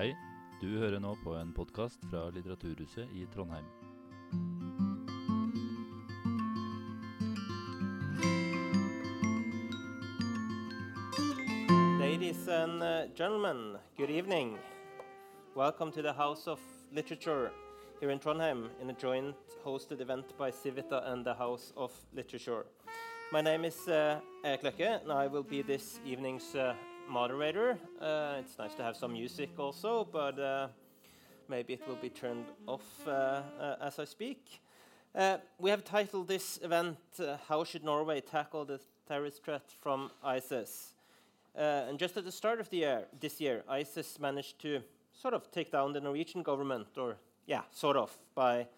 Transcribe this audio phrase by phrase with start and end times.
[0.00, 0.14] Hei,
[0.62, 3.66] du hører nå på en podkast fra Litteraturhuset i Trondheim.
[12.00, 14.56] Ladies and uh, gentlemen, good evening.
[15.54, 16.60] Welcome to the House of
[16.94, 17.50] Literature
[18.00, 19.36] here in Trondheim in a joint
[19.66, 22.64] hosted event by Civita and the House of Literature.
[23.32, 26.72] My name is uh, Erik Løkke, and I will be this evening's uh,
[27.10, 27.76] moderator.
[28.00, 30.68] Uh, it's nice to have some music also, but uh,
[31.48, 34.60] maybe it will be turned off uh, uh, as I speak.
[35.14, 36.98] Uh, we have titled this event,
[37.48, 40.94] How Should Norway Tackle the Terrorist Threat from ISIS?
[41.56, 44.80] And just at the start of the year, this year, ISIS managed to
[45.12, 48.68] sort of take down the Norwegian government, or yeah, sort of, by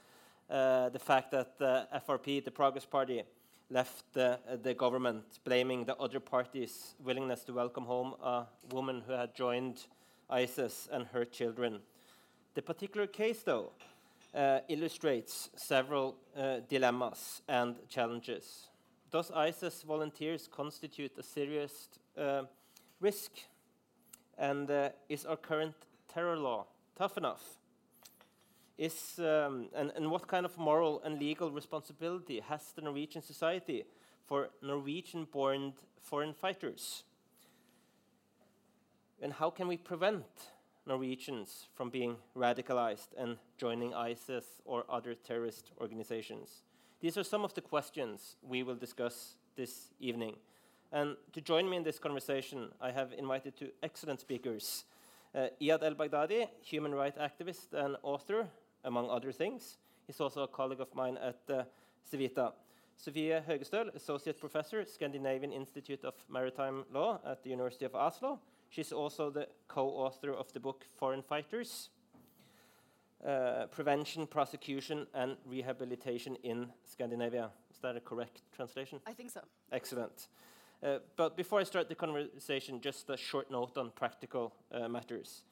[0.49, 3.23] the fact that the FRP, the Progress Party,
[3.73, 9.13] left uh, the government, blaming the other party's willingness to welcome home a woman who
[9.13, 9.87] had joined
[10.29, 11.81] ISIS and her children.
[12.55, 13.73] The particular case, though,
[14.35, 18.69] uh, illustrates several uh, dilemmas and challenges.
[19.11, 22.43] Does ISIS volunteers constitute a serious uh,
[23.01, 23.33] risk?
[24.37, 25.75] And uh, is our current
[26.13, 27.62] terror law tough enough?
[28.79, 33.85] Is, um, and, and what kind of moral and legal responsibility has the Norwegian society
[34.27, 37.05] for Norwegian born foreign fighters?
[39.21, 40.25] And how can we prevent
[40.87, 46.63] Norwegians from being radicalized and joining ISIS or other terrorist organizations?
[47.01, 50.37] These are some of the questions we will discuss this evening.
[50.91, 54.85] And to join me in this conversation, I have invited two excellent speakers.
[55.35, 58.49] Uh, Iyad El Baghdadi, human rights activist and author,
[58.85, 59.79] among other things.
[60.07, 61.65] He's also a colleague of mine at uh,
[62.11, 62.53] Civita.
[62.97, 68.39] Sofie Høgestøl, associate professor, Scandinavian Institute of Maritime Law at the University of Oslo.
[68.71, 71.91] She's also the co-author of the book Foreign Fighters,
[73.27, 77.51] uh, Prevention, Prosecution and Rehabilitation in Scandinavia.
[77.71, 79.01] Is that a correct translation?
[79.07, 79.41] I think so.
[79.71, 80.29] Excellent.
[80.83, 85.43] Uh, but before I start the conversation, just a short note on practical uh, matters.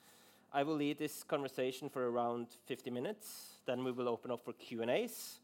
[0.53, 3.61] I will lead this conversation for around 50 minutes.
[3.67, 5.39] Then we will open up for Q&As,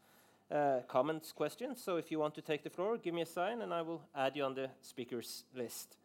[0.51, 1.81] uh, comments, questions.
[1.81, 4.01] So if you want to take the floor, give me a sign, and I will
[4.13, 5.95] add you on the speakers list.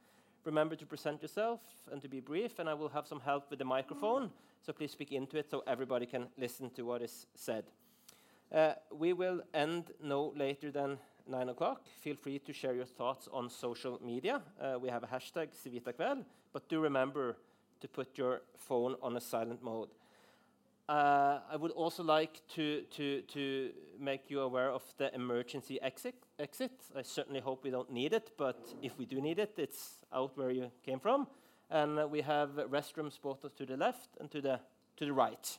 [0.44, 3.58] Remember to present yourself and to be brief, and I will have some help with
[3.58, 4.30] the microphone.
[4.64, 7.64] So please speak into it so everybody can listen to what is said.
[8.54, 11.86] Uh, we will end no later than 9 o'clock.
[12.00, 14.42] Feel free to share your thoughts on social media.
[14.60, 17.36] Uh, we have a hashtag CivitaKveld, but do remember
[17.82, 19.88] to put your phone on a silent mode.
[20.88, 26.14] Uh, I would also like to, to, to make you aware of the emergency exit,
[26.38, 26.72] exit.
[26.96, 30.36] I certainly hope we don't need it, but if we do need it, it's out
[30.36, 31.26] where you came from.
[31.70, 34.60] And we have restrooms both to the left and to the,
[34.96, 35.58] to the right.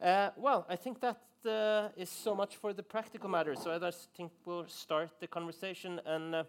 [0.00, 3.60] Uh, well, I think that uh, is so much for the practical matters.
[3.62, 6.00] So I just think we'll start the conversation.
[6.06, 6.44] And uh,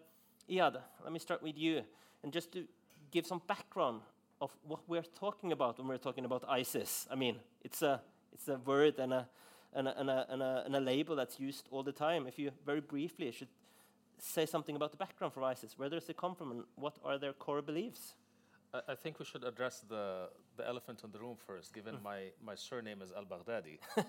[0.49, 1.81] Iyad, let me start with you.
[2.23, 2.65] And just to
[3.11, 4.01] give some background
[4.41, 7.07] of what we're talking about when we're talking about ISIS.
[7.11, 8.01] I mean, it's a,
[8.33, 9.27] it's a word and a,
[9.73, 12.27] and, a, and, a, and, a, and a label that's used all the time.
[12.27, 13.49] If you very briefly should
[14.17, 17.17] say something about the background for ISIS, where does it come from, and what are
[17.17, 18.15] their core beliefs?
[18.73, 22.03] I, I think we should address the, the elephant in the room first, given mm.
[22.03, 23.79] my, my surname is Al Baghdadi.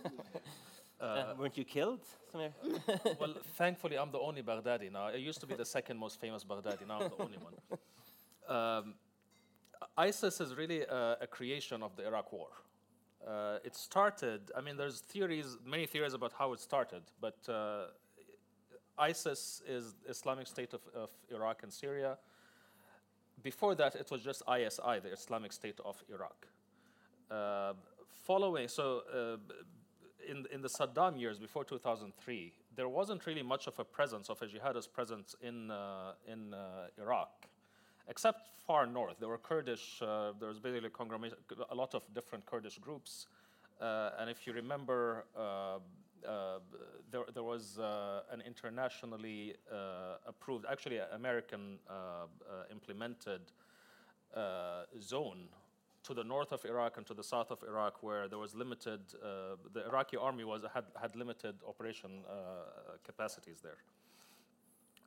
[1.00, 2.04] Uh, uh, weren't you killed?
[2.34, 5.06] well, thankfully, I'm the only Baghdadi now.
[5.06, 7.54] I used to be the second most famous Baghdadi, now I'm the only one.
[8.46, 8.94] Um,
[10.08, 12.48] ISIS is really a, a, creation of the Iraq War.
[13.26, 17.88] Uh, it started, I mean, there's theories, many theories about how it started, but uh,
[18.98, 22.16] ISIS is Islamic State of, of, Iraq and Syria.
[23.42, 26.46] Before that, it was just ISI, the Islamic State of Iraq.
[27.30, 27.74] Uh,
[28.26, 29.36] following, so uh,
[30.30, 34.40] in, in the Saddam years before 2003, there wasn't really much of a presence of
[34.40, 37.49] a jihadist presence in, uh, in uh, Iraq
[38.10, 39.16] except far north.
[39.20, 40.90] There were Kurdish, uh, there was basically
[41.70, 43.26] a lot of different Kurdish groups.
[43.80, 45.78] Uh, and if you remember, uh,
[46.28, 46.58] uh
[47.10, 49.54] there, there, was uh, an internationally
[50.26, 51.78] approved, actually American
[52.70, 53.40] implemented
[55.00, 55.48] zone
[56.02, 59.00] to the north of Iraq and to the south of Iraq, where there was limited,
[59.72, 62.10] the Iraqi army was, had, had limited operation
[63.04, 63.78] capacities there.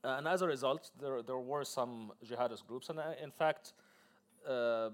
[0.03, 2.89] Uh, and as a result, there, there were some jihadist groups.
[2.89, 3.73] And uh, in fact,
[4.47, 4.89] uh,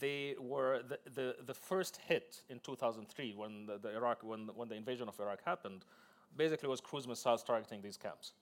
[0.00, 4.68] they were the, the, the, first hit in 2003 when the, the, Iraq when, when
[4.68, 5.84] the invasion of Iraq happened,
[6.36, 8.32] basically was cruise missiles targeting these camps.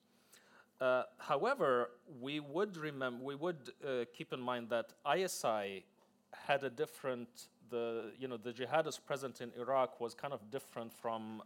[0.80, 5.84] Uh, however, we would remember we would uh, keep in mind that ISI
[6.32, 10.92] had a different the you know the jihadists present in Iraq was kind of different
[10.92, 11.42] from.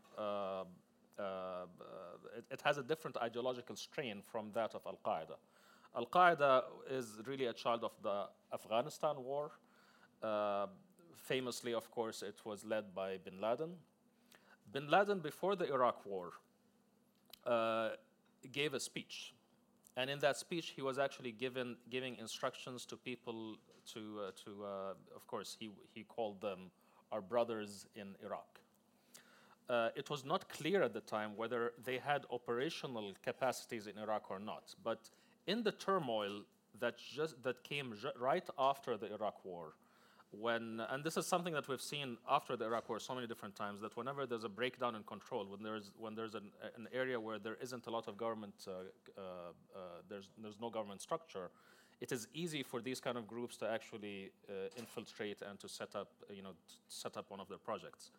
[1.19, 1.67] Uh,
[2.37, 5.37] it, it, has a different ideological strain from that of Al Qaeda.
[5.97, 9.53] Al Qaeda is really a child of the Afghanistan war.
[10.23, 10.67] Uh,
[11.17, 13.75] famously, of course, it was led by bin Laden.
[14.73, 16.33] Bin Laden, before the Iraq war,
[17.47, 17.91] uh,
[18.51, 19.35] gave a speech.
[19.97, 23.57] And in that speech, he was actually given, giving instructions to people
[23.93, 26.71] to, uh, to uh, of course, he, he called them
[27.13, 28.54] our brothers in Iraq.
[29.69, 34.31] Uh, it was not clear at the time whether they had operational capacities in Iraq
[34.31, 34.75] or not.
[34.83, 35.09] But
[35.47, 36.43] in the turmoil
[36.81, 39.75] that, just, that came right after the Iraq war,
[40.41, 43.55] when, and this is something that we've seen after the Iraq War so many different
[43.55, 47.19] times, that whenever there's a breakdown in control, when there's, when there's an, an area
[47.19, 49.79] where there isn't a lot of government, uh, uh, uh,
[50.09, 51.51] there's, there's no government structure,
[52.01, 55.95] it is easy for these kind of groups to actually uh, infiltrate and to set
[55.95, 56.55] up, you know,
[56.89, 58.11] set up one of their projects.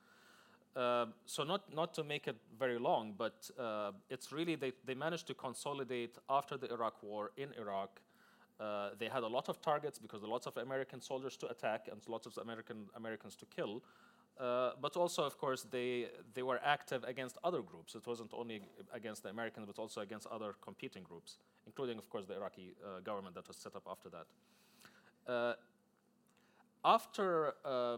[0.75, 4.94] Uh, so not, not to make it very long, but uh, it's really they, they
[4.94, 8.01] managed to consolidate after the Iraq War in Iraq
[8.60, 12.01] uh, they had a lot of targets because lots of American soldiers to attack and
[12.07, 13.83] lots of American Americans to kill.
[14.39, 17.95] Uh, but also, of course, they they were active against other groups.
[17.95, 18.62] It wasn't only
[18.94, 23.00] against the Americans, but also against other competing groups, including, of course, the Iraqi uh,
[23.01, 24.28] government that was set up after that.
[25.28, 25.54] Uh,
[26.83, 27.98] after uh,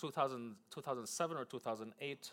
[0.00, 2.32] 2000, 2007 or 2008,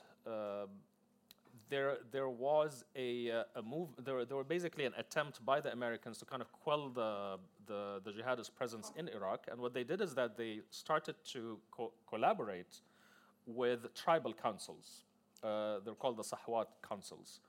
[1.69, 3.89] there there was a, uh, a move.
[4.03, 8.01] There, there were basically an attempt by the Americans to kind of quell the, the,
[8.03, 9.47] the jihadist presence in Iraq.
[9.51, 12.81] And what they did is that they started to co- collaborate
[13.45, 15.03] with tribal councils.
[15.43, 17.39] Uh, they're called the Sahwat councils.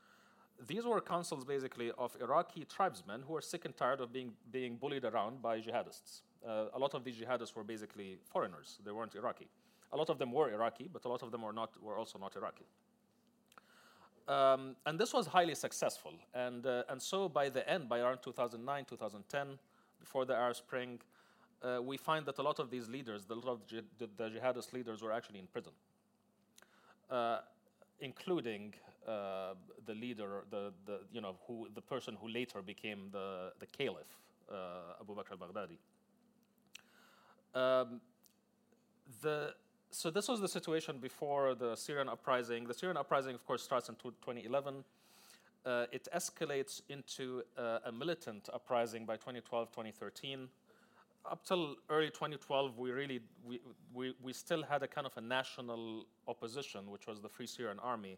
[0.66, 4.76] These were councils basically of Iraqi tribesmen who were sick and tired of being, being
[4.76, 6.22] bullied around by jihadists.
[6.46, 9.48] Uh, a lot of these jihadists were basically foreigners, they weren't Iraqi.
[9.92, 12.18] A lot of them were Iraqi, but a lot of them were, not, were also
[12.18, 12.66] not Iraqi.
[14.28, 16.12] Um, and this was highly successful.
[16.34, 19.58] And, uh, and so by the end, by around 2009, 2010,
[19.98, 21.00] before the Arab Spring,
[21.62, 25.02] uh, we find that a lot of these leaders, a lot of the, jihadist leaders,
[25.02, 25.72] were actually in prison,
[27.10, 27.38] uh,
[28.00, 28.74] including
[29.06, 29.54] uh,
[29.86, 34.18] the leader, the, the, you know, who, the person who later became the, the caliph,
[34.52, 35.78] uh, Abu Bakr al-Baghdadi.
[37.54, 38.00] Um,
[39.22, 39.54] the,
[39.90, 42.66] so this was the situation before the Syrian uprising.
[42.66, 44.84] The Syrian uprising, of course, starts in 2011.
[45.64, 50.48] Uh, it escalates into uh, a militant uprising by 2012, 2013.
[51.30, 53.60] Up till early 2012, we really we,
[53.92, 57.78] we, we still had a kind of a national opposition, which was the Free Syrian
[57.80, 58.16] Army,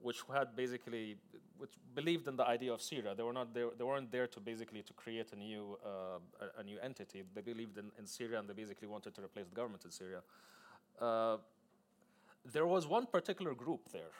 [0.00, 1.16] which had basically
[1.58, 3.14] which believed in the idea of Syria.
[3.16, 6.60] They were not there, they weren't there to basically to create a new uh, a,
[6.60, 7.22] a, new entity.
[7.34, 10.20] They believed in, in Syria and they basically wanted to replace the government in Syria.
[11.00, 11.36] Uh,
[12.52, 14.14] there was one particular group there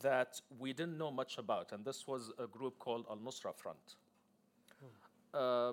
[0.00, 3.96] that we didn't know much about, and this was a group called Al Nusra Front.
[4.80, 4.86] Hmm.
[5.32, 5.72] Uh,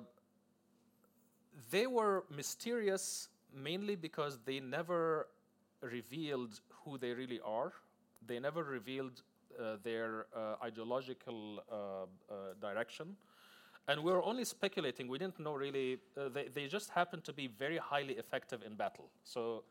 [1.70, 5.28] they were mysterious mainly because they never
[5.82, 7.74] revealed who they really are.
[8.26, 9.22] They never revealed
[9.60, 13.16] uh, their uh, ideological uh, uh, direction.
[13.88, 15.08] And we were only speculating.
[15.08, 15.98] We didn't know really.
[16.34, 19.10] they, they just happened to be very highly effective in battle.
[19.24, 19.64] So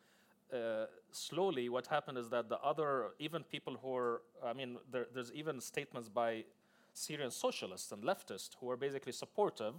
[0.53, 5.07] uh, slowly, what happened is that the other, even people who are, I mean, there,
[5.15, 6.45] there's even statements by
[6.93, 9.75] Syrian socialists and leftists who are basically supportive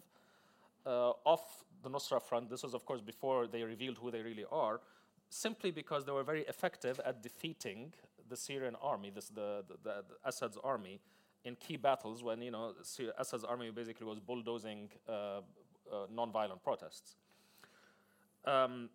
[0.85, 1.41] uh, of
[1.83, 2.49] the Nusra Front.
[2.49, 4.81] This was, of course, before they revealed who they really are,
[5.29, 7.93] simply because they were very effective at defeating
[8.29, 10.99] the Syrian army, this, the, the, the, Assad's army,
[11.43, 12.73] in key battles when you know
[13.17, 15.41] Assad's army basically was bulldozing uh, uh,
[16.13, 17.15] non-violent protests.
[18.45, 18.89] Um,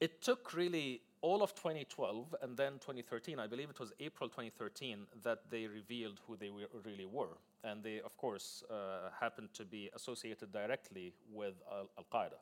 [0.00, 5.06] it took really all of 2012 and then 2013, I believe it was April 2013,
[5.22, 6.50] that they revealed who they
[6.84, 7.36] really were.
[7.62, 12.40] And they, of course, uh, happened to be associated directly with Al Qaeda.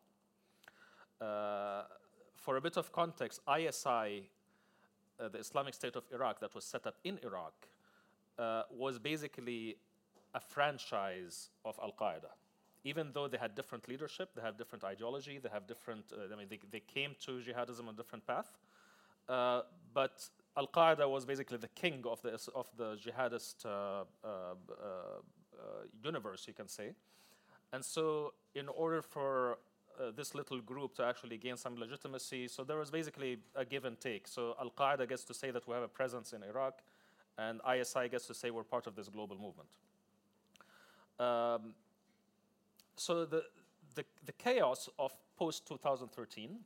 [1.20, 1.84] Uh,
[2.36, 4.30] for a bit of context, ISI,
[5.18, 7.66] uh, the Islamic State of Iraq, that was set up in Iraq,
[8.38, 9.76] uh, was basically
[10.34, 12.30] a franchise of Al Qaeda
[12.88, 16.36] even though they had different leadership, they have different ideology, they have different, uh, I
[16.38, 18.50] mean, they, they came to jihadism on a different path.
[19.28, 19.60] Uh,
[19.92, 20.14] but
[20.56, 24.54] Al Qaeda was basically the king of the, of the jihadist uh, uh, uh,
[26.02, 26.94] universe, you can say.
[27.74, 29.58] And so, in order for
[30.16, 34.00] this little group to actually gain some legitimacy, so there was basically a give and
[34.00, 34.28] take.
[34.28, 36.74] So, Al Qaeda gets to say that we have a presence in Iraq,
[37.36, 39.68] and ISI gets to say we're part of this global movement.
[41.20, 41.74] Um,
[42.98, 43.44] so the,
[43.94, 46.58] the, the chaos of post 2013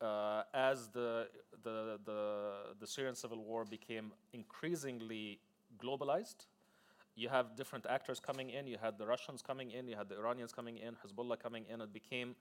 [0.00, 1.28] uh, as the,
[1.62, 2.50] the, the,
[2.80, 5.38] the Syrian civil war became increasingly
[5.82, 6.46] globalized,
[7.16, 8.66] you have different actors coming in.
[8.66, 11.80] You had the Russians coming in, you had the Iranians coming in, Hezbollah coming in.
[11.80, 12.34] It became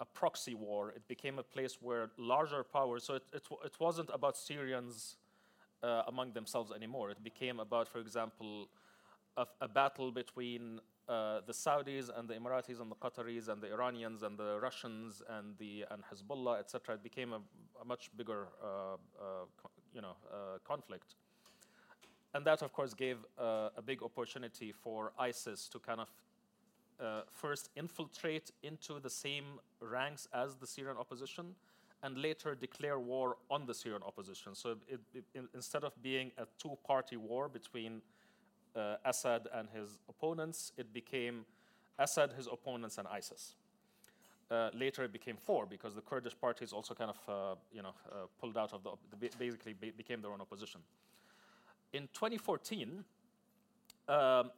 [0.00, 0.90] a proxy war.
[0.90, 5.16] It became a place where larger powers, so it, it, it wasn't about Syrians
[5.82, 7.10] uh, among themselves anymore.
[7.10, 8.68] It became about, for example,
[9.36, 13.72] a, a battle between uh, the Saudis and the Emiratis and the Qataris and the
[13.72, 16.96] Iranians and the Russians and the and Hezbollah, etc.
[16.96, 17.40] It became a,
[17.80, 19.44] a much bigger, uh, uh
[19.94, 21.14] you know, uh, conflict.
[22.34, 26.08] And that, of course, gave uh, a big opportunity for ISIS to kind of
[27.30, 29.44] first infiltrate into the same
[29.80, 31.54] ranks as the Syrian opposition,
[32.02, 34.54] and later declare war on the Syrian opposition.
[34.54, 38.00] So it, it, instead of being a two-party war between
[38.76, 41.44] uh, Assad and his opponents, it became
[41.98, 43.54] Assad, his opponents, and ISIS.
[44.50, 47.94] Uh, later, it became four because the Kurdish parties also kind of, uh, you know,
[48.10, 48.90] uh, pulled out of the,
[49.38, 50.80] basically became their own opposition.
[51.92, 53.04] In 2014,
[54.08, 54.50] um,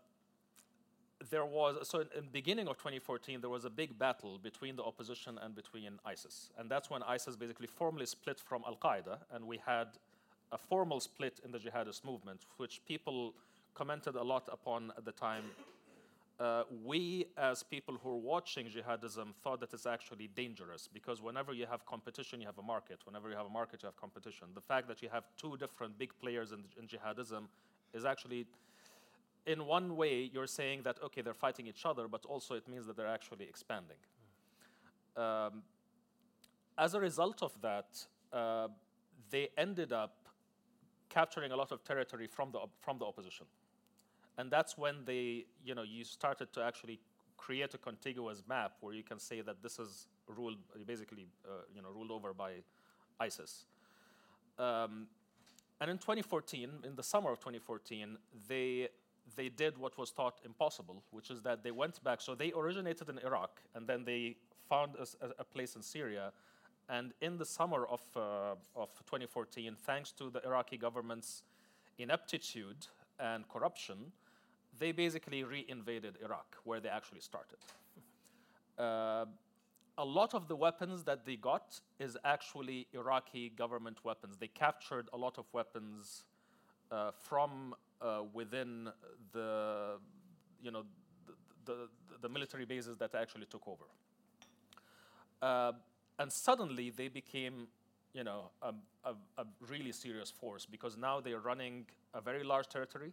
[1.30, 4.76] there was so in, in, the beginning of 2014 there was a big battle between
[4.76, 9.18] the opposition and between ISIS, and that's when ISIS basically formally split from Al Qaeda,
[9.32, 9.88] and we had
[10.52, 13.34] a formal split in the jihadist movement, which people
[13.78, 15.44] commented a lot upon at the time.
[16.40, 21.52] Uh, we, as people who are watching jihadism, thought that it's actually dangerous because whenever
[21.52, 22.98] you have competition, you have a market.
[23.04, 24.48] Whenever you have a market, you have competition.
[24.54, 27.44] The fact that you have two different big players in, in jihadism
[27.92, 28.46] is actually,
[29.46, 32.86] in one way, you're saying that, okay, they're fighting each other, but also it means
[32.86, 34.00] that they're actually expanding.
[35.16, 35.62] Um,
[36.76, 38.68] as a result of that, uh,
[39.30, 40.14] they ended up
[41.08, 43.46] capturing a lot of territory from the, from the opposition
[44.38, 47.00] and that's when they, you know, you started to actually
[47.36, 51.82] create a contiguous map where you can say that this is ruled, basically, uh, you
[51.82, 52.52] know, ruled over by
[53.20, 53.64] ISIS.
[54.58, 55.08] Um,
[55.80, 58.16] and in 2014, in the summer of 2014,
[58.48, 58.88] they
[59.36, 62.20] they did what was thought impossible, which is that they went back.
[62.22, 64.36] So they originated in Iraq, and then they
[64.68, 66.32] found a, a place in Syria.
[66.88, 71.42] And in the summer of, uh, of 2014, thanks to the Iraqi government's
[71.98, 72.86] ineptitude
[73.20, 74.12] and corruption,
[74.78, 77.58] they basically re-invaded Iraq, where they actually started.
[78.78, 79.24] Uh,
[79.98, 84.36] a lot of the weapons that they got is actually Iraqi government weapons.
[84.38, 86.22] They captured a lot of weapons
[86.92, 88.88] uh, from uh, within
[89.32, 89.98] the,
[90.62, 90.84] you know,
[91.26, 91.32] the,
[91.64, 91.88] the,
[92.20, 93.84] the, military bases that actually took over.
[95.42, 95.72] Uh,
[96.20, 97.66] and suddenly they became,
[98.14, 98.72] you know, a,
[99.04, 103.12] a, a really serious force because now they're running a very large territory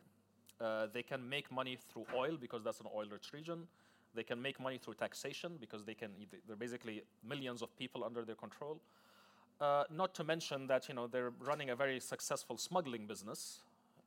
[0.62, 3.68] uh, they can make money through oil because that's an oil-rich region.
[4.14, 6.12] They can make money through taxation because they can.
[6.48, 8.80] They're basically millions of people under their control.
[9.60, 13.60] Uh, not to mention that you know they're running a very successful smuggling business,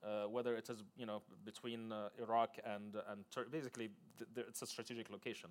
[0.02, 3.90] uh, whether it is you know between uh, Iraq and and Tur- basically
[4.36, 5.50] it's a strategic location.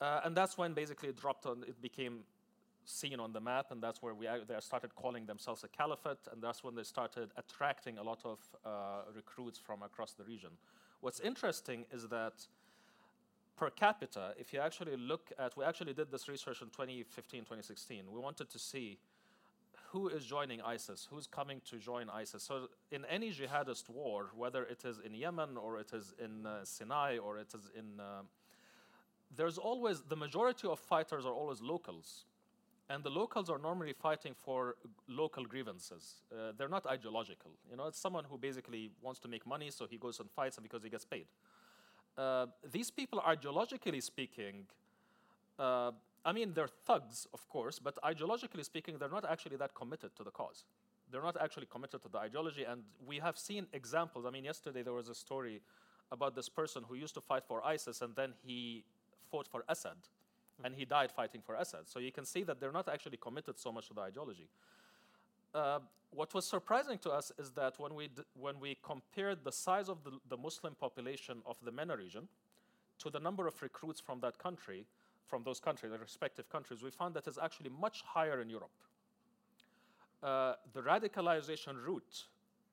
[0.00, 1.62] Uh, and that's when basically it dropped on.
[1.66, 2.24] It became
[2.86, 6.42] seen on the map, and that's where we they started calling themselves a caliphate, and
[6.42, 8.68] that's when they started attracting a lot of uh,
[9.14, 10.50] recruits from across the region.
[11.00, 12.46] What's interesting is that
[13.56, 18.04] per capita, if you actually look at, we actually did this research in 2015, 2016.
[18.10, 18.98] We wanted to see
[19.90, 22.42] who is joining ISIS, who's coming to join ISIS.
[22.42, 26.64] So in any jihadist war, whether it is in Yemen or it is in uh,
[26.64, 28.22] Sinai or it is in, uh,
[29.34, 32.24] there's always, the majority of fighters are always locals
[32.88, 34.76] and the locals are normally fighting for
[35.08, 36.22] local grievances.
[36.32, 37.50] Uh, they're not ideological.
[37.70, 40.58] You know, it's someone who basically wants to make money, so he goes and fights,
[40.62, 41.26] because he gets paid.
[42.16, 44.66] Uh, these people, are ideologically speaking,
[45.58, 45.90] uh,
[46.24, 50.24] I mean, they're thugs, of course, but ideologically speaking, they're not actually that committed to
[50.24, 50.64] the cause.
[51.10, 54.24] They're not actually committed to the ideology, and we have seen examples.
[54.26, 55.60] I mean, yesterday there was a story
[56.12, 58.84] about this person who used to fight for ISIS, and then he
[59.30, 59.96] fought for Assad
[60.64, 61.86] and he died fighting for Assad.
[61.86, 64.48] So you can see that they're not actually committed so much to the ideology.
[65.54, 68.08] Uh, what was surprising to us is that when we,
[68.38, 72.28] when we compared the size of the, the Muslim population of the MENA region
[72.98, 74.86] to the number of recruits from that country,
[75.26, 78.70] from those countries, the respective countries, we found that it's actually much higher in Europe.
[80.22, 82.24] Uh, the radicalization route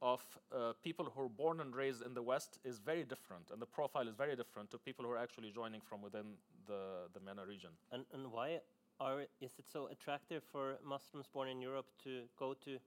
[0.03, 3.61] of uh, people who are born and raised in the West is very different, and
[3.61, 6.35] the profile is very different to people who are actually joining from within
[6.67, 7.69] the, the MENA region.
[7.91, 8.59] And, and why
[8.99, 12.77] are, is it so attractive for Muslims born in Europe to go to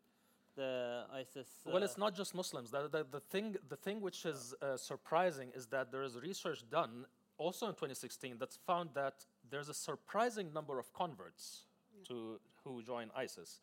[0.57, 1.49] the ISIS?
[1.67, 2.71] Uh well, it's not just Muslims.
[2.71, 6.65] The, the, the, thing, the thing which is uh, surprising is that there is research
[6.71, 7.07] done
[7.39, 11.63] also in 2016 that's found that there's a surprising number of converts
[12.09, 13.61] to who join ISIS.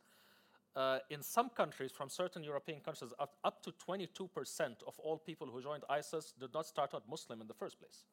[0.75, 4.27] Uh, in some countries, from certain European countries, up, up to 22%
[4.87, 8.05] of all people who joined ISIS did not start out Muslim in the first place.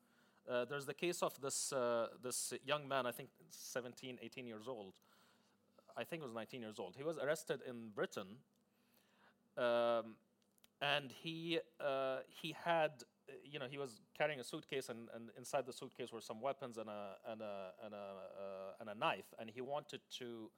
[0.49, 4.69] Uh, there's the case of this, uh, this young man, I think 17, 18 years
[4.69, 4.93] old.
[5.97, 6.97] I think he was 19 years old.
[6.97, 8.27] He was arrested in Britain,
[9.57, 10.17] um,
[10.83, 12.91] and he, uh, he had,
[13.43, 16.77] you know, he was carrying a suitcase, and, and inside the suitcase were some weapons
[16.77, 20.51] and a, and a, and a, uh, and a knife, and he wanted to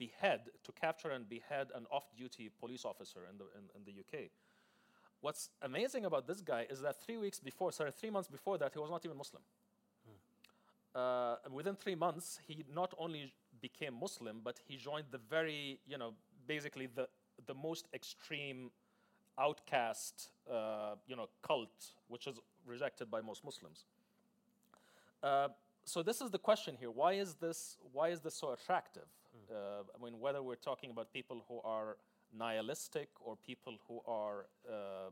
[0.00, 4.30] behead, to capture and behead an off-duty police officer in the, in, in the UK.
[5.20, 8.72] What's amazing about this guy is that three weeks before, sorry, three months before that,
[8.72, 9.42] he was not even Muslim.
[10.94, 15.98] Uh, within three months, he not only became Muslim, but he joined the very, you
[15.98, 16.14] know,
[16.48, 17.06] basically the,
[17.46, 18.70] the most extreme
[19.38, 23.84] outcast, uh, you know, cult, which is rejected by most Muslims.
[25.22, 25.48] Uh,
[25.84, 27.76] so this is the question here: Why is this?
[27.92, 29.08] Why is this so attractive?
[29.50, 31.96] Uh, I mean, whether we're talking about people who are
[32.36, 35.08] nihilistic or people who are, uh, uh,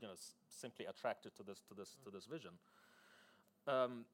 [0.00, 0.14] you know,
[0.48, 2.52] simply attracted to this to this to this vision.
[3.66, 4.04] Um,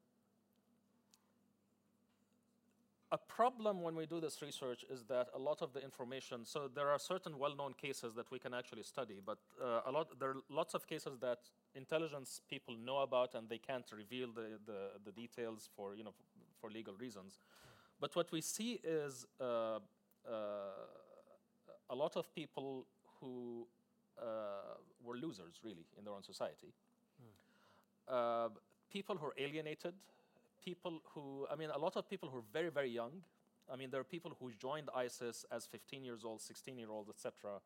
[3.11, 6.43] a problem when we do this research is that a lot of the information.
[6.43, 10.19] So there are certain well-known cases that we can actually study, but uh, a lot
[10.19, 11.39] there are lots of cases that
[11.75, 16.13] intelligence people know about and they can't reveal the, the, the details for you know
[16.59, 17.39] for legal reasons.
[18.05, 19.79] But what we see is uh, uh,
[21.89, 22.85] a lot of people
[23.19, 23.65] who
[24.21, 26.71] uh, were losers, really, in their own society.
[28.07, 28.49] Uh,
[28.91, 29.95] people who are alienated,
[30.63, 33.23] people who, I mean, a lot of people who are very, very young.
[33.73, 37.09] I mean, there are people who joined ISIS as 15 years old, 16 year old,
[37.09, 37.59] etc.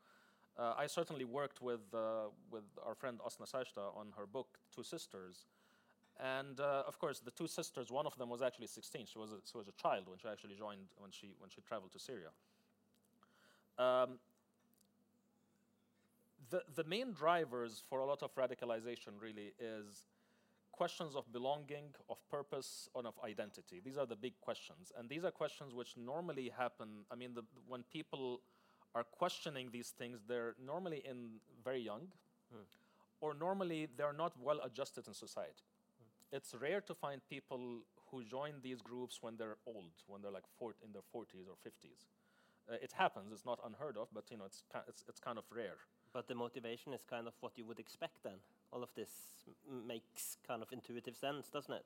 [0.58, 4.84] Uh, I certainly worked with, uh, with our friend Åsne Seierstad on her book, Two
[4.84, 5.48] Sisters.
[6.20, 9.06] And uh, of course, the two sisters, one of them was actually 16.
[9.06, 11.62] She was a, she was a child when she actually joined, when she, when she
[11.62, 12.30] traveled to Syria.
[13.78, 14.20] Um,
[16.50, 20.08] the, the main drivers for a lot of radicalization really is
[20.72, 23.82] questions of belonging, of purpose, and of identity.
[23.84, 24.92] These are the big questions.
[24.98, 27.06] And these are questions which normally happen.
[27.12, 28.42] I mean, the, when people
[28.96, 32.08] are questioning these things, they're normally in very young,
[33.22, 35.69] or normally they're not well adjusted in society.
[36.32, 37.80] It's rare to find people
[38.12, 40.44] who join these groups when they're old, when they're like
[40.86, 42.06] in their 40s or 50s.
[42.70, 43.32] Uh, it happens.
[43.32, 45.78] It's not unheard of, but you know, it's, it's, it's kind of rare.
[46.14, 48.38] But the motivation is kind of what you would expect then.
[48.72, 49.10] All of this
[49.68, 51.86] m- makes kind of intuitive sense, doesn't it?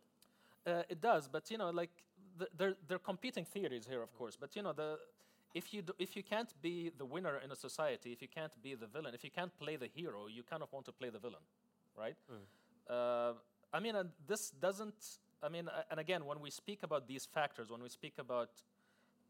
[0.66, 1.92] Uh, it does, but you know, like
[2.40, 4.38] th- there there are competing theories here, of course.
[4.40, 4.98] But you know, the
[5.54, 8.54] if you do, if you can't be the winner in a society, if you can't
[8.62, 11.10] be the villain, if you can't play the hero, you kind of want to play
[11.10, 11.44] the villain,
[11.98, 12.16] right?
[12.90, 13.34] Uh,
[13.74, 14.94] I mean, and this doesn't.
[15.42, 18.50] I mean, and again, when we speak about these factors, when we speak about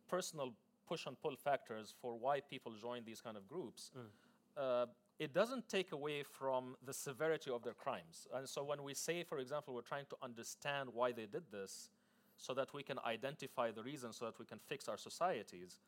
[0.08, 0.54] personal
[0.88, 3.92] push and pull factors for why people join these kind of groups,
[4.58, 4.86] uh,
[5.18, 8.28] it doesn't take away from the severity of their crimes.
[8.36, 11.90] And so when we say, for example, we're trying to understand why they did this
[12.38, 15.80] so that we can identify the reasons so that we can fix our societies,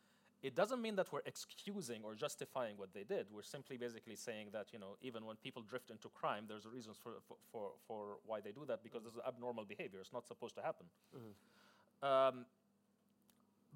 [0.45, 3.25] it doesn't mean that we're excusing or justifying what they did.
[3.31, 6.97] We're simply basically saying that, you know, even when people drift into crime, there's reasons
[7.01, 9.99] for, for, for, for why they do that because this is abnormal behavior.
[9.99, 10.85] It's not supposed to happen.
[12.03, 12.45] Um,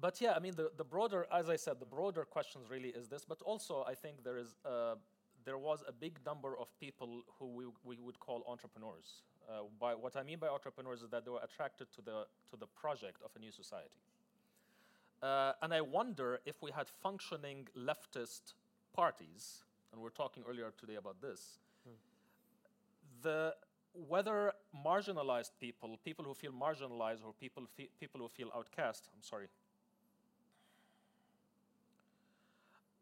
[0.00, 3.08] but yeah, I mean, the, the broader, as I said, the broader questions really is
[3.08, 3.24] this.
[3.24, 4.94] But also, I think there is uh,
[5.44, 9.22] there was a big number of people who we, we would call entrepreneurs.
[9.48, 12.56] Uh, by what I mean by entrepreneurs is that they were attracted to the to
[12.56, 14.00] the project of a new society.
[15.22, 18.54] Uh, and I wonder if we had functioning leftist
[18.94, 21.58] parties, and we are talking earlier today about this,
[23.22, 23.54] the
[23.92, 24.52] whether
[24.86, 29.08] marginalized people, people who feel marginalized, or people fe- people who feel outcast.
[29.14, 29.48] I'm sorry.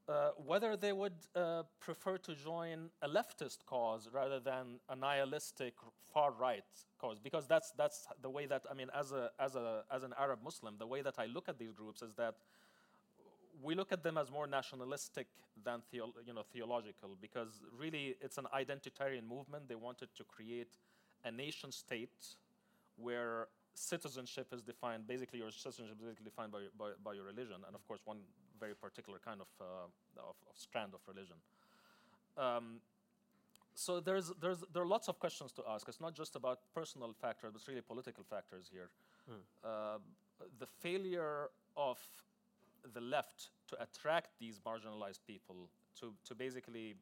[0.09, 5.75] Uh, whether they would uh, prefer to join a leftist cause rather than a nihilistic
[6.15, 6.65] far right
[6.99, 10.15] cause, because that's that's the way that I mean, as a as a as an
[10.19, 12.37] Arab Muslim, the way that I look at these groups is that
[13.63, 15.27] we look at them as more nationalistic
[15.63, 19.69] than theo- you know theological, because really it's an identitarian movement.
[19.69, 20.79] They wanted to create
[21.23, 22.37] a nation state
[22.97, 27.57] where citizenship is defined basically your citizenship is basically defined by, by, by your religion
[27.67, 28.19] and of course one
[28.59, 31.37] very particular kind of, uh, of, of strand of religion.
[32.37, 32.81] Um,
[33.75, 35.87] so there's, there's, there are lots of questions to ask.
[35.89, 38.91] It's not just about personal factors but really political factors here.
[39.65, 39.99] Uh,
[40.59, 41.99] the failure of
[42.95, 45.69] the left to attract these marginalized people
[46.01, 46.97] to, to basically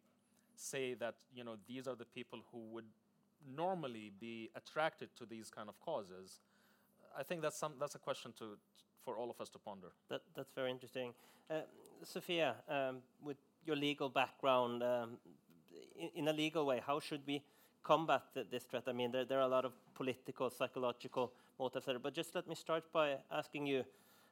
[0.56, 2.86] say that you know these are the people who would
[3.54, 6.40] normally be attracted to these kind of causes
[7.18, 8.58] I think that's some that's a question to
[9.04, 9.92] for all of us to ponder.
[10.10, 11.14] That, that's very interesting.
[11.48, 11.60] Uh,
[12.02, 15.18] Sophia, um, with your legal background, um,
[16.16, 17.42] in, a legal way, how should we
[17.84, 18.82] combat this threat?
[18.88, 22.48] I mean, there, there, are a lot of political, psychological motives there, but just let
[22.48, 23.84] me start by asking you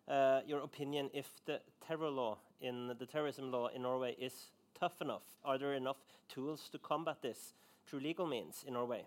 [0.09, 5.01] uh, your opinion if the terror law in the terrorism law in Norway is tough
[5.01, 5.23] enough.
[5.45, 7.55] Are there enough tools to combat this
[7.87, 9.05] through legal means in Norway?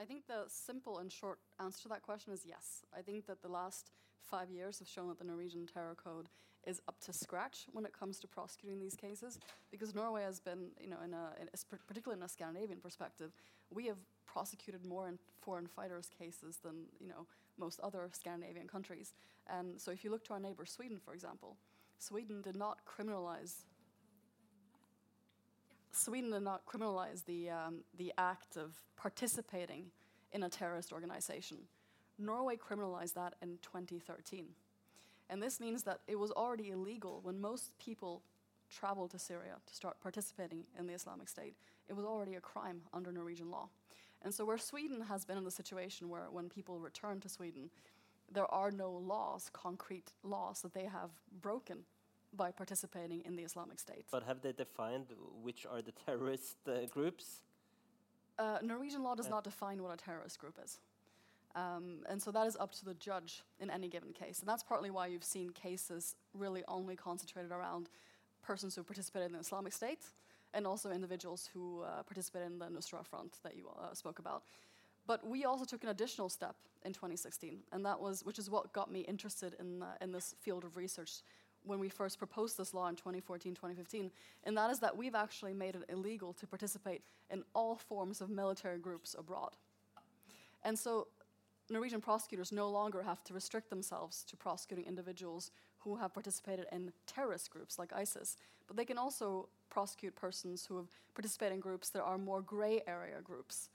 [0.00, 2.86] I think the simple and short answer to that question is yes.
[2.96, 3.90] I think that the last
[4.22, 6.28] five years have shown that the Norwegian Terror Code
[6.66, 9.38] is up to scratch when it comes to prosecuting these cases,
[9.70, 13.32] because Norway has been, you know, in a, in a particularly in a Scandinavian perspective,
[13.70, 17.26] we have prosecuted more in foreign fighters cases than you know
[17.58, 19.12] most other Scandinavian countries.
[19.48, 21.56] And so, if you look to our neighbor Sweden, for example,
[21.98, 23.64] Sweden did not criminalize.
[25.92, 29.86] Sweden did not criminalize the um, the act of participating
[30.32, 31.58] in a terrorist organization.
[32.18, 34.46] Norway criminalized that in 2013.
[35.28, 38.22] And this means that it was already illegal when most people
[38.68, 41.54] traveled to Syria to start participating in the Islamic State.
[41.88, 43.68] It was already a crime under Norwegian law.
[44.22, 47.70] And so, where Sweden has been in the situation where when people return to Sweden,
[48.32, 51.78] there are no laws, concrete laws, that they have broken
[52.36, 54.04] by participating in the Islamic State.
[54.10, 55.06] But have they defined
[55.42, 57.40] which are the terrorist uh, groups?
[58.38, 60.78] Uh, Norwegian law does not define what a terrorist group is.
[61.54, 64.40] Um, and so that is up to the judge in any given case.
[64.40, 67.88] And that's partly why you've seen cases really only concentrated around
[68.42, 70.04] persons who participated in the Islamic State
[70.54, 74.42] and also individuals who uh, participated in the Nusra Front that you uh, spoke about.
[75.06, 78.72] But we also took an additional step in 2016, and that was, which is what
[78.72, 81.22] got me interested in, uh, in this field of research
[81.64, 84.10] when we first proposed this law in 2014, 2015,
[84.44, 88.30] and that is that we've actually made it illegal to participate in all forms of
[88.30, 89.56] military groups abroad.
[90.62, 91.08] And so
[91.70, 96.92] Norwegian prosecutors no longer have to restrict themselves to prosecuting individuals who have participated in
[97.06, 101.90] terrorist groups like ISIS, but they can also prosecute persons who have participated in groups
[101.90, 103.70] that are more gray area groups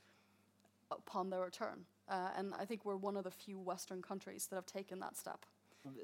[0.92, 1.86] upon their return.
[2.08, 5.18] Uh, and I think we're one of the few Western countries that have taken that
[5.18, 5.46] step.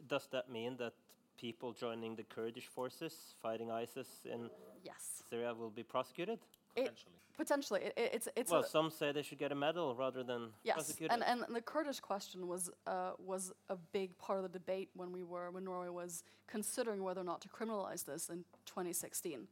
[0.07, 0.93] Does that mean that
[1.41, 4.49] people joining the Kurdish forces fighting ISIS in
[4.83, 5.23] yes.
[5.27, 6.37] Syria will be prosecuted?
[6.75, 7.15] Potentially.
[7.15, 7.81] It, potentially.
[7.81, 11.11] It, it's, it's well, some say they should get a medal rather than yes, prosecuted.
[11.11, 15.11] and, and the Kurdish question was, uh, was a big part of the debate when
[15.11, 19.47] we were, when Norway was considering whether or not to criminalize this in 2016.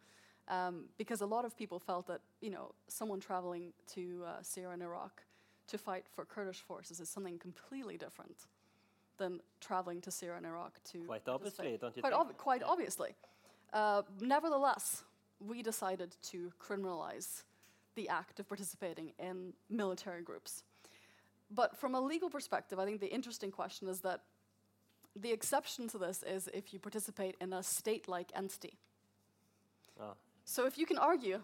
[0.47, 4.71] Um, because a lot of people felt that, you know, someone traveling to uh, Syria
[4.71, 5.23] and Iraq
[5.67, 8.47] to fight for Kurdish forces is something completely different
[9.19, 10.99] than traveling to Syria and Iraq to.
[11.03, 12.37] Quite obviously, don't you quite think?
[12.37, 13.11] quite obviously.
[13.71, 15.03] Uh, nevertheless,
[15.39, 17.43] we decided to criminalize
[17.95, 20.63] the act of participating in military groups.
[21.51, 24.21] But from a legal perspective, I think the interesting question is that
[25.15, 28.77] the exception to this is if you participate in a state like entity.
[29.99, 30.13] Oh.
[30.45, 31.41] So if you can argue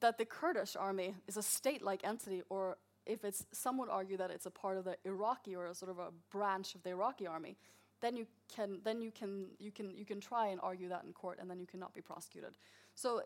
[0.00, 2.76] that the Kurdish army is a state like entity, or
[3.08, 5.90] if it's, some would argue that it's a part of the Iraqi or a sort
[5.90, 7.56] of a branch of the Iraqi army,
[8.00, 11.12] then you can then you can you can you can try and argue that in
[11.12, 12.56] court, and then you cannot be prosecuted.
[12.94, 13.22] So,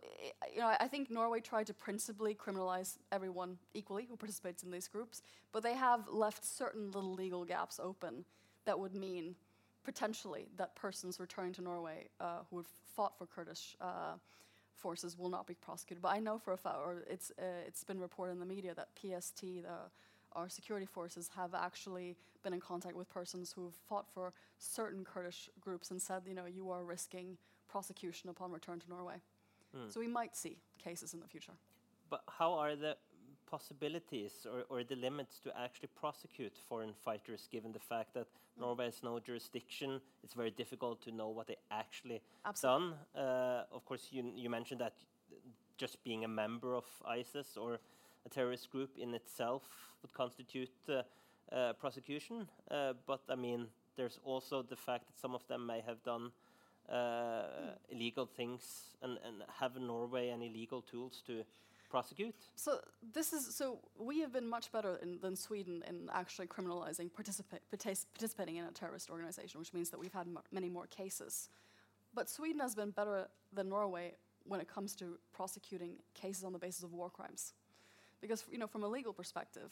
[0.53, 4.87] you know, I think Norway tried to principally criminalize everyone equally who participates in these
[4.87, 8.25] groups, but they have left certain little legal gaps open
[8.67, 9.35] that would mean
[9.83, 14.15] potentially that persons returning to Norway uh, who have fought for Kurdish uh,
[14.77, 16.03] forces will not be prosecuted.
[16.03, 18.75] But I know for a fact, or it's uh, it's been reported in the media
[18.75, 19.91] that PST, the
[20.35, 25.05] our security forces have actually been in contact with persons who have fought for certain
[25.05, 27.37] Kurdish groups and said, you know, you are risking
[27.69, 29.17] prosecution upon return to Norway.
[29.77, 29.93] Mm.
[29.93, 31.53] So we might see cases in the future.
[32.11, 32.97] But how are the
[33.53, 38.63] possibilities or, or the limits to actually prosecute foreign fighters given the fact that mm.
[38.63, 40.01] Norway has no jurisdiction?
[40.25, 42.95] It's very difficult to know what they actually Absolutely.
[43.15, 43.25] done.
[43.25, 44.95] Uh, of course, you, you mentioned that
[45.77, 47.79] just being a member of ISIS or
[48.27, 49.63] a terrorist group in itself
[50.01, 51.03] would constitute uh,
[51.55, 52.49] uh, prosecution.
[52.71, 56.33] Uh, but I mean, there's also the fact that some of them may have done
[56.89, 58.63] uh, illegal things
[59.03, 61.45] and, and have Norway any legal tools to
[61.93, 62.35] prosecute?
[62.57, 62.81] So
[63.13, 67.59] this is so we have been much better in, than Sweden in actually criminalizing participa
[67.71, 71.51] participating in a terrorist organization, which means that we've had many more cases.
[72.15, 74.07] But Sweden has been better than Norway
[74.45, 77.55] when it comes to prosecuting cases on the basis of war crimes,
[78.21, 79.71] because you know from a legal perspective,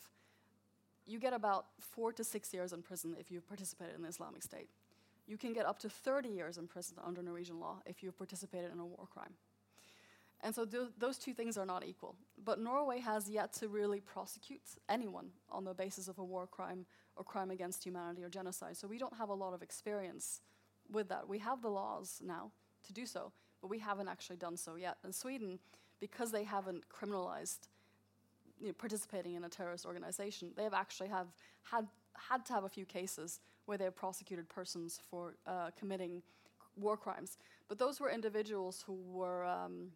[1.06, 4.42] you get about four to six years in prison if you've participated in the Islamic
[4.42, 4.68] State
[5.30, 8.72] you can get up to 30 years in prison under Norwegian law if you've participated
[8.72, 9.35] in a war crime.
[10.42, 12.16] And so tho- those two things are not equal.
[12.42, 16.87] But Norway has yet to really prosecute anyone on the basis of a war crime
[17.16, 18.76] or crime against humanity or genocide.
[18.76, 20.40] So we don't have a lot of experience
[20.90, 21.29] with that.
[21.29, 22.53] We have the laws now
[22.87, 24.96] to do so, but we haven't actually done so yet.
[25.05, 25.59] In Sweden,
[26.00, 27.68] because they haven't criminalized
[28.59, 31.29] you know, participating in a terrorist organization, they have actually have
[31.62, 31.87] had
[32.29, 36.22] had to have a few cases where they have prosecuted persons for uh, committing
[36.76, 37.38] war crimes.
[37.68, 39.88] But those were individuals who were um,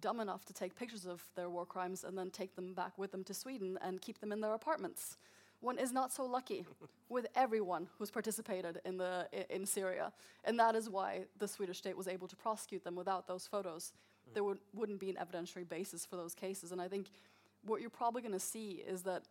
[0.00, 3.12] dumb enough to take pictures of their war crimes and then take them back with
[3.12, 5.16] them to Sweden and keep them in their apartments.
[5.60, 6.66] One is not so lucky
[7.08, 10.12] with everyone who's participated in the in Syria,
[10.44, 13.92] and that is why the Swedish state was able to prosecute them without those photos.
[14.34, 17.10] There would, wouldn't be an evidentiary basis for those cases, and I think
[17.64, 19.22] what you're probably going to see is that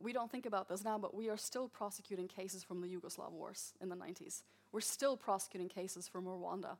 [0.00, 3.32] we don't think about this now, but we are still prosecuting cases from the Yugoslav
[3.32, 4.42] wars in the 90s.
[4.72, 6.76] We're still prosecuting cases from Rwanda,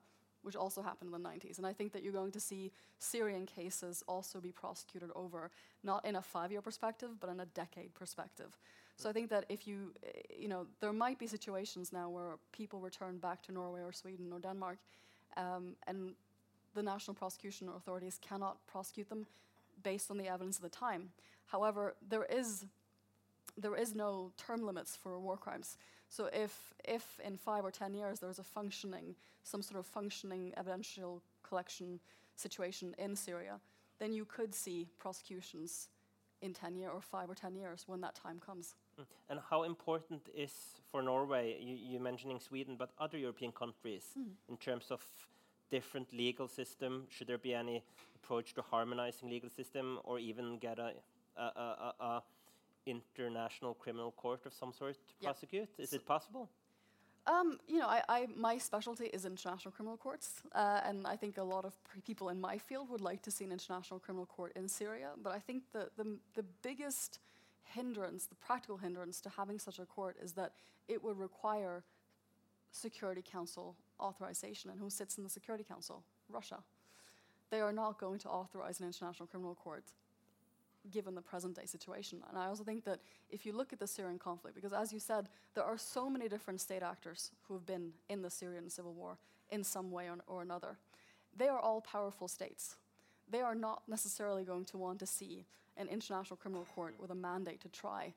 [0.46, 1.58] which also happened in the 90s.
[1.58, 5.50] And I think that you're going to see Syrian cases also be prosecuted over,
[5.82, 8.56] not in a five year perspective, but in a decade perspective.
[8.96, 12.38] So I think that if you, eh, you know, there might be situations now where
[12.52, 14.78] people return back to Norway or Sweden or Denmark,
[15.36, 16.14] um, and
[16.74, 19.26] the national prosecution authorities cannot prosecute them
[19.82, 21.10] based on the evidence of the time.
[21.46, 22.66] However, there is
[23.56, 25.76] there is no term limits for war crimes.
[26.08, 30.52] So if if in five or ten years there's a functioning, some sort of functioning
[30.56, 32.00] evidential collection
[32.36, 33.60] situation in Syria,
[33.98, 35.88] then you could see prosecutions
[36.42, 38.74] in ten year or five or ten years when that time comes.
[39.00, 39.04] Mm.
[39.30, 40.52] And how important is
[40.90, 44.04] for Norway, you, you mentioning Sweden, but other European countries
[44.48, 45.02] in terms of
[45.70, 47.06] different legal system?
[47.08, 47.82] Should there be any
[48.14, 50.92] approach to harmonizing legal system or even get a,
[51.36, 52.22] a, a, a, a
[52.86, 55.28] international criminal court of some sort to Yeah.
[55.32, 55.68] prosecute?
[55.78, 56.48] Is it possible?
[57.26, 61.38] Um, you know, I, I my specialty is international criminal courts, uh, and I think
[61.38, 64.52] a lot of people in my field would like to see an international criminal court
[64.54, 65.10] in Syria.
[65.20, 67.18] But I think the the, the biggest
[67.64, 70.52] hindrance, the practical hindrance to having such a court, is that
[70.86, 71.82] it would require
[72.70, 74.70] Security Council authorization.
[74.70, 76.04] And who sits in the Security Council?
[76.28, 76.62] Russia.
[77.50, 79.84] They are not going to authorize an international criminal court
[80.90, 82.22] given the present day situation.
[82.28, 84.98] And I also think that if you look at the Syrian conflict, because as you
[84.98, 88.94] said, there are so many different state actors who have been in the Syrian civil
[88.94, 89.18] war
[89.50, 90.78] in some way or, or another,
[91.36, 92.76] they are all powerful states.
[93.28, 95.44] They are not necessarily going to want to see
[95.76, 98.14] an international criminal court with a mandate to try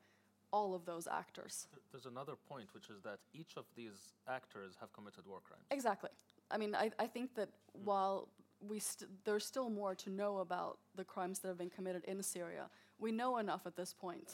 [0.51, 1.67] all of those actors.
[1.91, 5.63] There's another point, which is that each of these actors have committed war crimes.
[5.71, 6.09] Exactly.
[6.49, 7.85] I mean, I, I think that hmm.
[7.85, 8.29] while
[8.67, 12.21] we st- there's still more to know about the crimes that have been committed in
[12.23, 12.69] Syria,
[12.99, 14.33] we know enough at this point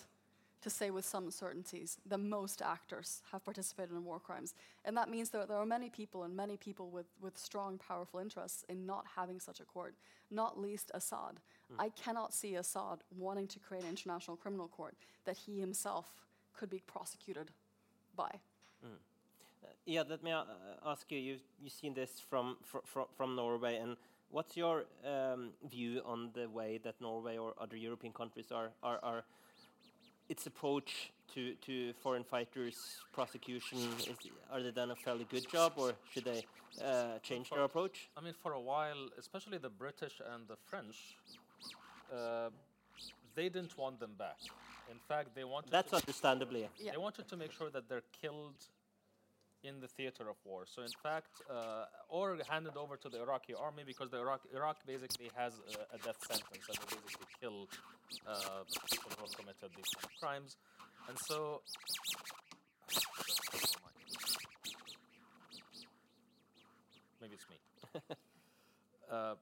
[0.61, 4.55] to say with some certainties that most actors have participated in war crimes.
[4.83, 8.19] And that means that there are many people and many people with, with strong, powerful
[8.19, 9.93] interests in not having such a court,
[10.31, 11.39] not least Assad.
[11.77, 16.07] I cannot see Assad wanting to create an international criminal court that he himself
[16.55, 17.51] could be prosecuted
[18.15, 18.31] by.
[18.83, 18.87] Uh,
[19.85, 20.43] yeah, let me uh,
[20.85, 21.19] ask you.
[21.19, 23.97] You've you've seen this from fr fr from Norway, and
[24.29, 28.99] what's your um, view on the way that Norway or other European countries are are,
[29.03, 29.23] are
[30.29, 33.77] its approach to to foreign fighters prosecution?
[33.99, 34.09] Is,
[34.51, 36.43] are they done a fairly good job, or should they
[36.83, 38.09] uh, change their approach?
[38.17, 41.17] I mean, for a while, especially the British and the French,
[42.13, 42.49] uh,
[43.35, 44.37] they didn't want them back.
[44.91, 46.69] In fact, they wanted That's to, understandably.
[46.79, 46.91] Yeah.
[46.91, 48.59] they wanted to make sure that they're killed
[49.67, 50.63] in the theater of war.
[50.65, 54.77] So, in fact, uh, or handed over to the Iraqi army because the Iraq Iraq
[54.85, 57.67] basically has a, a death sentence and they basically kill
[58.27, 60.57] uh, people who have committed these crimes.
[61.09, 61.61] And so.
[67.21, 67.57] Maybe it's me.
[69.11, 69.35] uh,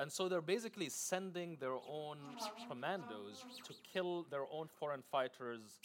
[0.00, 2.18] and so they're basically sending their own
[2.68, 5.80] commandos to kill their own foreign fighters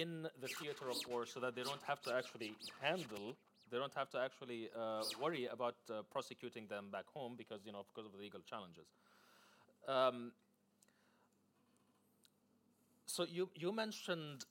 [0.00, 3.36] in the theater of war so that they don't have to actually handle,
[3.70, 7.72] they don't have to actually uh, worry about uh, prosecuting them back home because, you
[7.72, 8.86] know, because of the legal challenges.
[9.86, 10.32] Um,
[13.06, 14.44] so you, you mentioned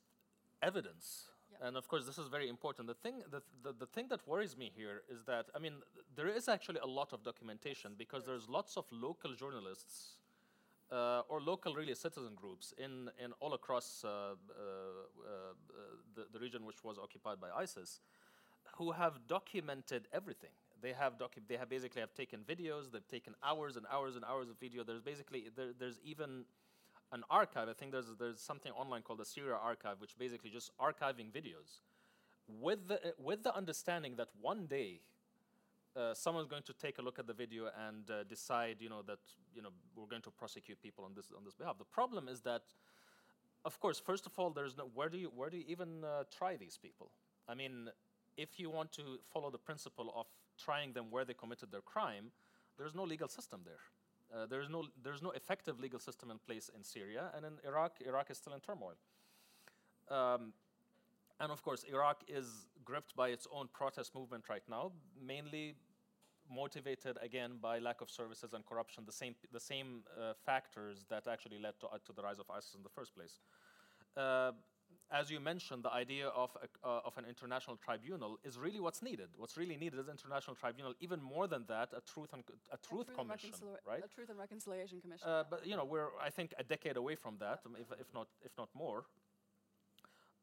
[0.62, 1.30] evidence.
[1.52, 1.68] Yeah.
[1.68, 2.88] And of course, this is very important.
[2.88, 5.74] The thing, the, the, the thing that worries me here is that, I mean,
[6.16, 10.18] there is actually a lot of documentation because there's lots of local journalists
[10.92, 15.54] uh, or local really citizen groups in, in all across uh, uh, uh,
[16.16, 18.00] the, the region which was occupied by ISIS
[18.78, 20.52] who have documented everything.
[20.82, 22.92] They have docu- they have basically have taken videos.
[22.92, 24.84] They've taken hours and hours and hours of video.
[24.84, 26.46] There's basically there, there's even
[27.12, 27.68] an archive.
[27.68, 31.82] I think there's there's something online called the Syria Archive, which basically just archiving videos,
[32.48, 35.02] with the with the understanding that one day,
[35.96, 39.02] uh, someone's going to take a look at the video and uh, decide, you know,
[39.08, 39.20] that
[39.56, 41.78] you know we're going to prosecute people on this on this behalf.
[41.78, 42.64] The problem is that,
[43.66, 46.24] of course, first of all, there's no where do you where do you even uh,
[46.36, 47.12] try these people?
[47.48, 47.90] I mean,
[48.36, 52.32] if you want to follow the principle of trying them where they committed their crime,
[52.78, 53.80] there's no legal system there.
[54.34, 57.94] Uh, there's no there's no effective legal system in place in Syria and in Iraq.
[58.06, 58.96] Iraq is still in turmoil.
[60.10, 60.54] Um,
[61.40, 64.92] and of course, Iraq is gripped by its own protest movement right now,
[65.34, 65.76] mainly
[66.50, 71.28] motivated again by lack of services and corruption, the same, the same uh, factors that
[71.28, 73.34] actually led to, uh, to the rise of ISIS in the first place.
[74.16, 74.52] Uh,
[75.12, 79.02] as you mentioned, the idea of, a, uh, of an international tribunal is really what's
[79.02, 79.30] needed.
[79.38, 80.94] What's really needed is an international tribunal.
[81.00, 83.52] Even more than that, a truth and a truth, a truth commission,
[83.86, 84.04] right?
[84.04, 85.28] A truth and reconciliation commission.
[85.28, 88.14] Uh, but you know, we're I think a decade away from that, um, if, if
[88.14, 89.06] not if not more.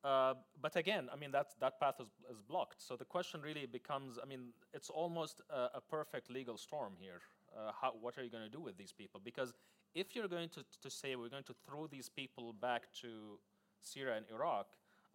[0.04, 2.86] Uh, but again, I mean that that path is, is blocked.
[2.86, 7.20] So the question really becomes, I mean, it's almost a, a perfect legal storm here.
[7.56, 9.20] Uh, how, what are you going to do with these people?
[9.24, 9.54] Because
[9.94, 13.38] if you're going to, to say we're going to throw these people back to
[13.80, 14.66] Syria and Iraq,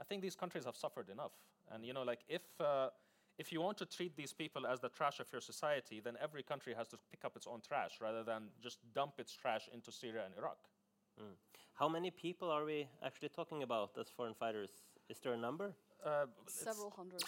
[0.02, 1.34] I think these countries have suffered enough.
[1.72, 2.90] And you know, like if uh,
[3.38, 6.44] if you want to treat these people as the trash of your society, then every
[6.44, 9.92] country has to pick up its own trash rather than just dump its trash into
[9.92, 10.58] Syria and Iraq.
[11.22, 11.36] Mm.
[11.74, 14.70] How many people are we actually talking about as foreign fighters?
[15.10, 15.74] Is there a number?
[16.06, 17.24] Uh, Several hundred.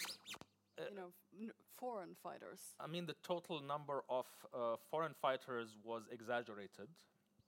[0.78, 2.60] Uh, you know, foreign fighters.
[2.80, 6.88] I mean, the total number of uh, foreign fighters was exaggerated.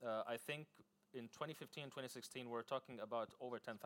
[0.04, 0.66] Uh, I think
[1.14, 3.80] in 2015 and 2016, we're talking about over 10,000.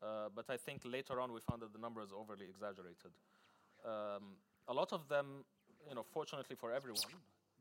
[0.00, 3.12] Uh, but I think later on we found that the number is overly exaggerated.
[3.84, 4.36] Um,
[4.68, 5.44] a lot of them,
[5.88, 7.00] you know, fortunately for everyone,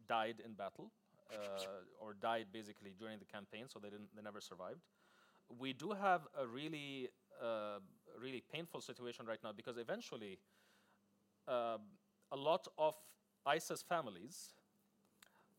[0.07, 0.91] died in battle
[2.01, 4.81] or died basically during the campaign, so they didn't, they never survived.
[5.59, 7.09] We do have a really,
[7.41, 7.79] uh,
[8.21, 10.39] really painful situation right now because eventually,
[11.47, 11.77] uh,
[12.31, 12.95] a lot of
[13.45, 14.53] ISIS families.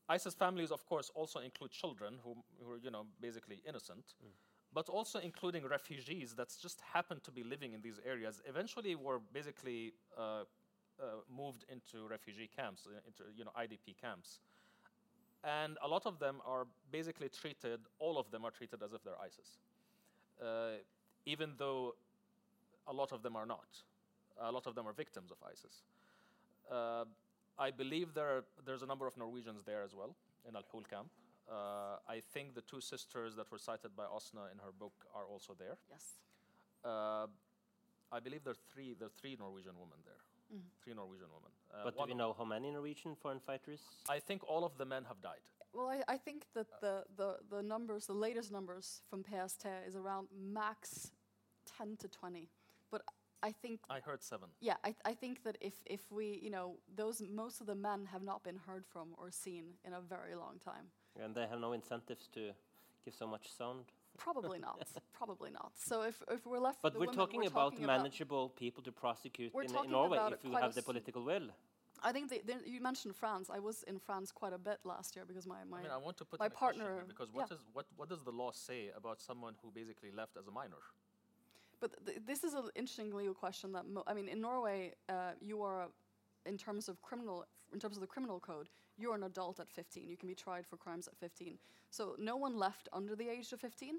[0.08, 4.30] ISIS families, of course, also include children who, who are, you know, basically innocent, mm.
[4.72, 8.40] but also including refugees that just happen to be living in these areas.
[8.46, 10.44] Eventually, were basically uh,
[11.00, 14.40] uh, moved into refugee camps, uh, into you know IDP camps,
[15.44, 17.80] and a lot of them are basically treated.
[17.98, 19.58] All of them are treated as if they're ISIS,
[20.42, 20.78] uh,
[21.26, 21.94] even though
[22.86, 23.68] a lot of them are not.
[24.40, 25.82] A lot of them are victims of ISIS.
[26.70, 27.04] Uh,
[27.58, 30.14] I believe there are, there's a number of Norwegians there as well
[30.48, 31.08] in Al Hol camp.
[31.50, 35.24] Uh, I think the two sisters that were cited by Åsne in her book are
[35.24, 35.76] also there.
[35.90, 36.20] Yes.
[36.84, 37.26] Uh,
[38.12, 40.27] I believe there are three, there are three Norwegian women there.
[40.54, 40.60] Mm.
[40.82, 41.52] Three Norwegian women.
[41.72, 43.80] Uh, but do we know how many Norwegian foreign fighters?
[44.08, 45.44] I think all of the men have died.
[45.74, 49.96] Well, I, I think that the, the, the numbers, the latest numbers from PST is
[49.96, 51.10] around max
[51.76, 52.48] 10 to 20.
[52.90, 53.02] But
[53.42, 54.48] I think I heard seven.
[54.60, 58.06] Yeah, I, I think that if, if we, you know, those most of the men
[58.10, 60.86] have not been heard from or seen in a very long time.
[61.22, 62.50] And they have no incentives to
[63.04, 63.84] give so much sound.
[64.18, 64.86] Probably not.
[65.12, 65.72] Probably not.
[65.74, 68.82] So if, if we're left, but we're women, talking we're about talking manageable about people
[68.82, 71.48] to prosecute in, in Norway if we have the political will.
[72.02, 73.50] I think they, they, you mentioned France.
[73.52, 75.96] I was in France quite a bit last year because my my I mean, I
[75.96, 77.56] want to put my in a question partner- here because what, yeah.
[77.56, 80.82] is, what, what does the law say about someone who basically left as a minor?
[81.80, 85.32] But th- this is an interesting legal question that mo- I mean, in Norway, uh,
[85.40, 85.88] you are,
[86.46, 88.68] in terms of criminal, in terms of the criminal code,
[88.98, 90.08] you're an adult at 15.
[90.08, 91.58] You can be tried for crimes at 15.
[91.90, 93.96] So no one left under the age of 15.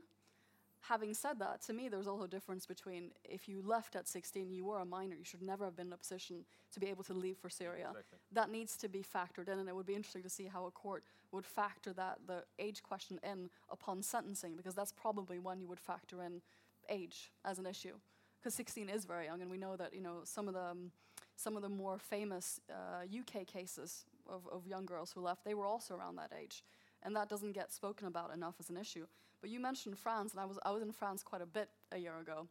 [0.82, 4.52] Having said that, to me, there's also a difference between if you left at 16,
[4.52, 5.16] you were a minor.
[5.16, 7.88] You should never have been in a position to be able to leave for Syria.
[7.90, 8.20] Exactly.
[8.32, 10.72] That needs to be factored in, and it would be interesting to see how a
[10.72, 15.68] court would factor that the age question in upon sentencing, because that's probably when you
[15.68, 16.42] would factor in
[16.90, 17.96] age as an issue
[18.40, 20.92] because 16 is very young and we know that you know some of the um,
[21.36, 25.54] some of the more famous uh, UK cases of, of young girls who left they
[25.54, 26.63] were also around that age.
[27.04, 29.06] And that doesn't get spoken about enough as an issue.
[29.42, 31.98] But you mentioned France and I was I was in France quite a bit a
[31.98, 32.48] year ago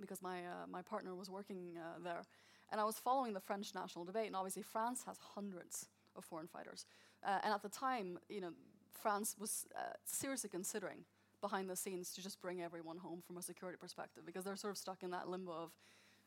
[0.00, 2.22] because my uh, my partner was working uh, there.
[2.70, 6.46] And I was following the French national debate and obviously France has hundreds of foreign
[6.46, 6.86] fighters.
[7.24, 8.52] Uh, and at the time you know
[8.90, 11.04] France was uh, seriously considering
[11.40, 14.72] behind the scenes to just bring everyone home from a security perspective because they're sort
[14.72, 15.70] of stuck in that limbo of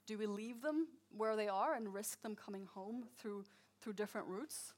[0.07, 3.43] do we leave them where they are and risk them coming home through
[3.81, 4.73] through different routes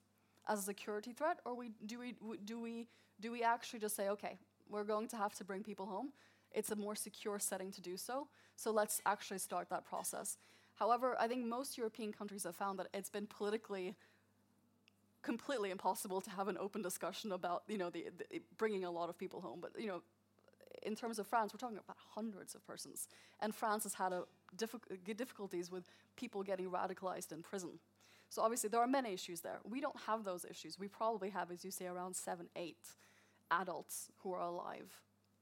[0.47, 2.87] as a security threat or we do we do we
[3.19, 4.37] do we actually just say okay
[4.69, 6.11] we're going to have to bring people home
[6.51, 10.37] it's a more secure setting to do so so let's actually start that process
[10.75, 13.95] however i think most european countries have found that it's been politically
[15.21, 19.09] completely impossible to have an open discussion about you know the, the bringing a lot
[19.09, 20.01] of people home but you know
[20.81, 23.07] in terms of France, we're talking about hundreds of persons.
[23.41, 24.13] And France has had
[25.05, 25.85] difficulties with
[26.15, 27.79] people getting radicalized in prison.
[28.33, 29.59] So obviously there are many issues there.
[29.63, 30.79] We don't have those issues.
[30.79, 32.79] We probably have, as you say, around seven, eight
[33.51, 34.91] adults who are alive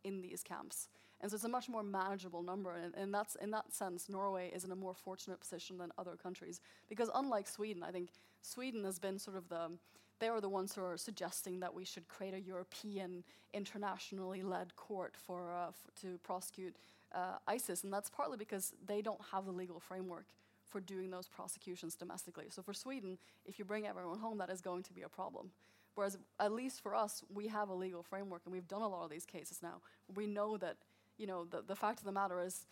[0.04, 0.90] in these camps.
[1.22, 2.74] And so it's a much more manageable number.
[2.74, 6.18] And, and that's, in that sense, Norway is in a more fortunate position than other
[6.22, 6.60] countries.
[6.90, 8.10] Because unlike Sweden, I think
[8.42, 9.72] Sweden has been sort of the,
[10.20, 13.24] they are the ones who are suggesting that we should create a European,
[13.54, 15.72] internationally led court for, uh,
[16.02, 16.76] to prosecute
[17.16, 17.86] uh, ISIS.
[17.86, 20.26] And that's partly because they don't have the legal framework
[20.72, 22.46] for doing those prosecutions domestically.
[22.50, 25.52] So for Sweden, if you bring everyone home, that is going to be a problem.
[25.96, 29.04] Whereas, at least for us, we have a legal framework and we've done a lot
[29.04, 29.82] of these cases now.
[30.16, 30.78] We know that,
[31.18, 32.66] you know, the, the fact of the matter is,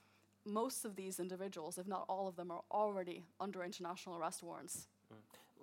[0.46, 4.88] most of these individuals, if not all of them, are already under international arrest warrants.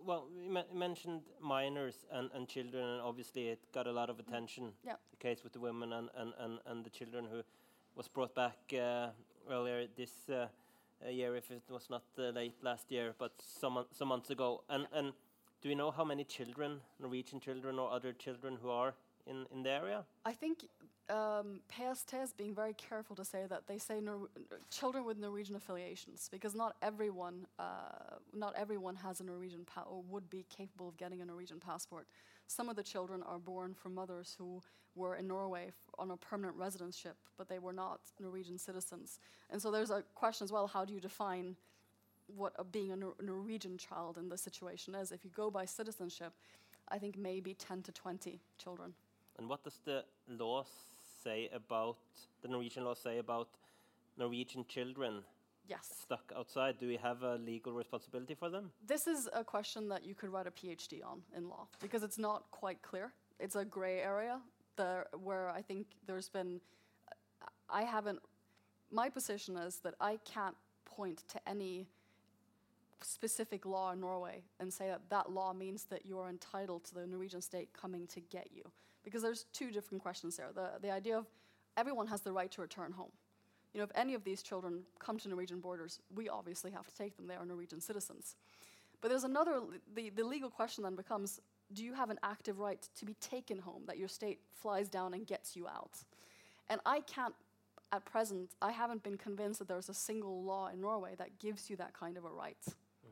[0.05, 4.19] Well, you men- mentioned minors and, and children, and obviously it got a lot of
[4.19, 4.73] attention.
[4.85, 4.97] Yeah.
[5.11, 7.43] The case with the women and, and, and, and the children who
[7.95, 9.09] was brought back uh,
[9.51, 10.47] earlier this uh,
[11.05, 14.63] uh, year, if it was not uh, late last year, but some, some months ago.
[14.69, 15.13] And, and
[15.63, 18.95] do we know how many children, Norwegian children or other children who are
[19.27, 20.05] in, in the area?
[20.25, 20.65] I think
[21.09, 24.29] um, PST being very careful to say that they say Nor-
[24.71, 30.03] children with Norwegian affiliations because not everyone, uh, not everyone has a Norwegian pa- or
[30.09, 32.07] would be capable of getting a Norwegian passport.
[32.47, 34.61] Some of the children are born from mothers who
[34.95, 39.19] were in Norway on a permanent residentship, but they were not Norwegian citizens.
[39.51, 41.57] And so there's a question as well: How do you define
[42.35, 45.13] what a, being a Nor- Norwegian child in this situation is?
[45.13, 46.33] If you go by citizenship,
[46.89, 48.95] I think maybe 10 to 20 children.
[49.39, 50.65] And what does the law
[51.23, 51.97] say about,
[52.43, 53.49] the Norwegian law say about
[54.17, 55.23] Norwegian children
[55.69, 55.99] Yes.
[56.03, 56.79] stuck outside?
[56.79, 58.71] Do we have a legal responsibility for them?
[58.87, 62.19] This is a question that you could write a PhD on in law because it's
[62.19, 63.13] not quite clear.
[63.41, 64.41] It's a gray area
[64.77, 66.61] there where I think there's been.
[67.69, 68.21] I haven't.
[68.93, 70.55] My position is that I can't
[70.85, 71.89] point to any
[73.01, 76.95] specific law in Norway and say that that law means that you are entitled to
[76.95, 78.63] the Norwegian state coming to get you.
[79.07, 80.49] Because there's two different questions there.
[80.53, 81.27] The, the idea of
[81.77, 83.13] everyone has the right to return home.
[83.73, 86.95] You know, if any of these children come to Norwegian borders, we obviously have to
[86.95, 87.29] take them.
[87.29, 88.35] They are Norwegian citizens.
[89.01, 89.61] But there's another,
[89.95, 91.41] the, the legal question then becomes
[91.73, 95.15] do you have an active right to be taken home, that your state flies down
[95.15, 95.93] and gets you out?
[96.69, 97.35] And I can't,
[97.93, 101.71] at present, I haven't been convinced that there's a single law in Norway that gives
[101.71, 102.57] you that kind of a right.
[102.67, 103.11] Mm-hmm.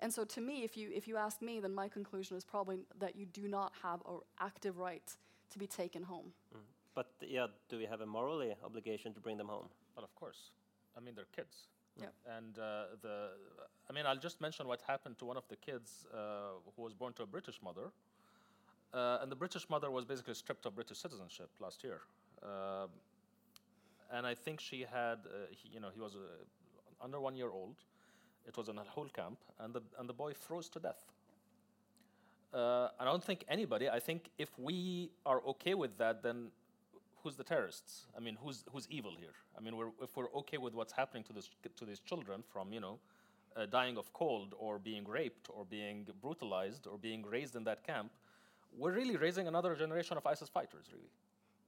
[0.00, 2.78] And so, to me, if you if you ask me, then my conclusion is probably
[2.98, 5.14] that you do not have an active right
[5.50, 6.32] to be taken home.
[6.94, 9.68] But yeah, do we have a morally obligation to bring them home?
[9.94, 10.50] Well, of course.
[10.96, 11.68] I mean, they're kids.
[12.00, 12.12] Yep.
[12.36, 13.28] And uh, the,
[13.88, 16.94] I mean, I'll just mention what happened to one of the kids uh, who was
[16.94, 17.92] born to a British mother.
[18.92, 22.00] Uh, and the British mother was basically stripped of British citizenship last year.
[22.42, 22.88] Um,
[24.12, 27.50] and I think she had, uh, he, you know, he was uh, under one year
[27.50, 27.76] old.
[28.46, 31.12] It was in Al Hol camp, and the, and the boy froze to death.
[32.52, 33.88] Uh, I don't think anybody.
[33.88, 36.48] I think if we are okay with that, then
[37.22, 38.06] who's the terrorists?
[38.16, 39.36] I mean, who's who's evil here?
[39.56, 42.72] I mean, we're, if we're okay with what's happening to this to these children from
[42.72, 42.98] you know
[43.56, 47.86] uh, dying of cold or being raped or being brutalized or being raised in that
[47.86, 48.10] camp,
[48.76, 51.10] we're really raising another generation of ISIS fighters, really.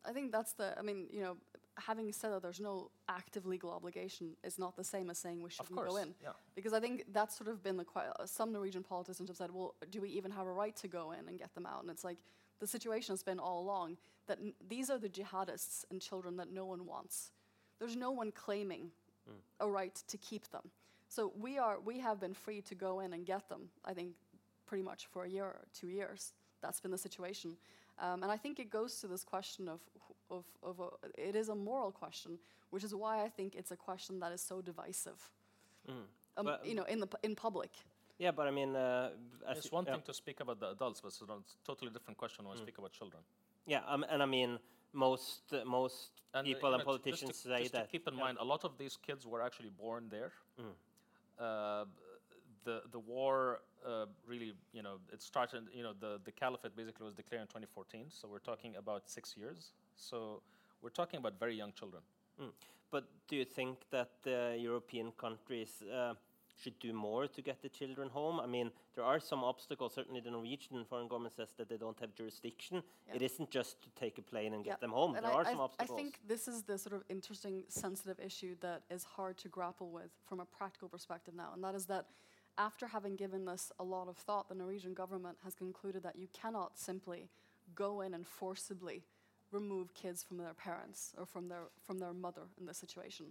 [0.05, 0.77] I think that's the.
[0.79, 1.37] I mean, you know,
[1.79, 5.51] having said that there's no active legal obligation is not the same as saying we
[5.51, 6.15] shouldn't go in.
[6.23, 6.31] yeah.
[6.55, 9.51] Because I think that's sort of been the que- uh, some Norwegian politicians have said,
[9.51, 11.81] well, do we even have a right to go in and get them out?
[11.83, 12.19] And it's like
[12.61, 13.97] the situation has been all along
[14.27, 17.33] that n- these are the jihadists and children that no one wants.
[17.79, 18.91] There's no one claiming
[19.61, 20.71] a right to keep them.
[21.09, 23.71] So we are we have been free to go in and get them.
[23.85, 24.15] I think
[24.67, 26.33] pretty much for a year or two years.
[26.61, 27.57] That's been the situation.
[27.99, 29.81] Um, and I think it goes to this question of,
[30.31, 30.89] of, of a,
[31.29, 32.39] it is a moral question,
[32.71, 35.21] which is why I think it's a question that is so divisive.
[35.89, 37.71] Um, Well, you know, in the in public.
[38.19, 39.11] Yeah, but I mean, uh,
[39.51, 39.93] as It's one yeah.
[39.95, 42.79] thing to speak about the adults, but it's a totally different question when we speak
[42.79, 43.23] about children.
[43.67, 44.59] Yeah, um, and I mean,
[44.93, 47.85] most uh, most And, uh, people you and politicians just to, say just that.
[47.87, 48.25] To keep in yeah.
[48.25, 50.33] mind, a lot of these kids were actually born there.
[51.39, 51.85] Uh,
[52.65, 55.63] the the war uh, really, you know, it started.
[55.79, 58.07] You know, the the caliphate basically was declared in 2014.
[58.11, 59.73] So we're talking about six years.
[59.97, 60.43] So
[60.81, 62.03] we're talking about very young children.
[62.41, 62.51] Mm.
[62.91, 66.15] But do you think that the European countries uh,
[66.61, 68.39] should do more to get the children home?
[68.39, 69.95] I mean, there are some obstacles.
[69.95, 72.83] Certainly, the Norwegian foreign government says that they don't have jurisdiction.
[73.09, 73.17] Yeah.
[73.17, 75.15] It isn't just to take a plane and Yeah, get them home.
[75.15, 75.99] And there I, are I some th- obstacles.
[75.99, 79.91] I think this is the sort of interesting, sensitive issue that is hard to grapple
[79.91, 82.07] with from a practical perspective now, and that is that
[82.59, 86.29] after having given this a lot of thought, the Norwegian government has concluded that you
[86.35, 87.31] cannot simply
[87.75, 89.05] go in and forcibly
[89.53, 93.27] remove kids from their parents or from their from their mother in this situation.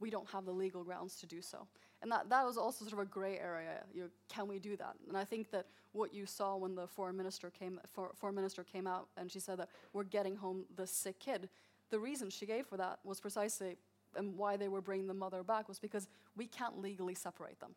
[0.00, 1.66] we don't have the legal grounds to do so.
[2.02, 3.82] And that, that was also sort of a gray area.
[3.94, 4.94] You know, can we do that?
[5.08, 8.62] And I think that what you saw when the foreign minister came, for, foreign minister
[8.62, 11.48] came out and she said that we're getting home the sick kid,
[11.90, 13.76] the reason she gave for that was precisely
[14.16, 17.74] and why they were bringing the mother back was because we can't legally separate them.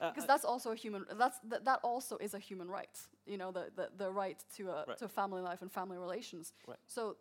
[0.00, 1.04] Uh, Because uh, that's also a human.
[1.18, 2.98] That's th- that also is a human right.
[3.26, 4.98] You know, the the, the right to a Right.
[4.98, 6.52] to family life and family relations.
[6.66, 6.78] Right.
[6.86, 7.16] So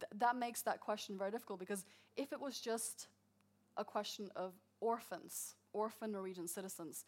[0.00, 1.84] th- that makes that question very difficult because
[2.16, 3.08] if it was just
[3.76, 7.04] a question of orphans, orphan Norwegian citizens,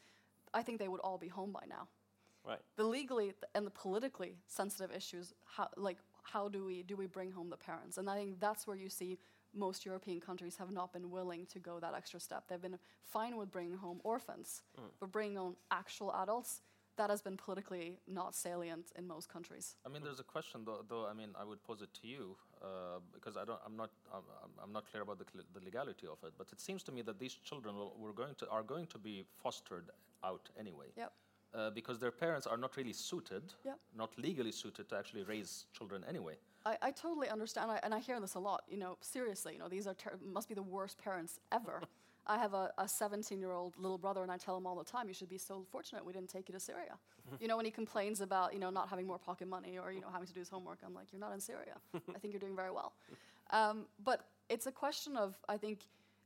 [0.53, 1.89] I think they would all be home by now.
[2.45, 2.61] right.
[2.77, 7.07] The legally th- and the politically sensitive issues, how, like how do we do we
[7.07, 7.99] bring home the parents?
[7.99, 9.19] And I think that's where you see
[9.55, 12.45] most European countries have not been willing to go that extra step.
[12.49, 14.63] They've been fine with bringing home orphans,
[15.01, 16.61] but bringing on actual adults,
[16.97, 19.75] that has been politically not salient in most countries.
[19.85, 20.85] I mean, there's a question, though.
[20.89, 23.59] Though I mean, I would pose it to you uh, because I don't.
[23.67, 23.91] I'm not.
[24.13, 24.23] I'm,
[24.61, 25.25] I'm- not clear about the,
[25.55, 26.33] the legality of it.
[26.39, 28.99] But it seems to me that these children will, were going to are going to
[28.99, 29.91] be fostered
[30.23, 30.87] out anyway.
[30.97, 31.13] Yep.
[31.53, 33.79] Uh, because their parents are not really suited, Yep.
[33.97, 36.37] not legally suited to actually raise children anyway.
[36.67, 38.63] I, I totally understand, I, and I hear this a lot.
[38.69, 41.83] You know, seriously, you know, these are ter- must be the worst parents ever.
[42.27, 45.15] I have a, a 17-year-old little brother, and I tell him all the time, "You
[45.15, 46.99] should be so fortunate we didn't take you to Syria."
[47.41, 50.01] you know, when he complains about you know not having more pocket money or you
[50.01, 51.77] know having to do his homework, I'm like, "You're not in Syria.
[51.95, 52.93] I think you're doing very well."
[53.51, 55.81] Um, but it's a question of I think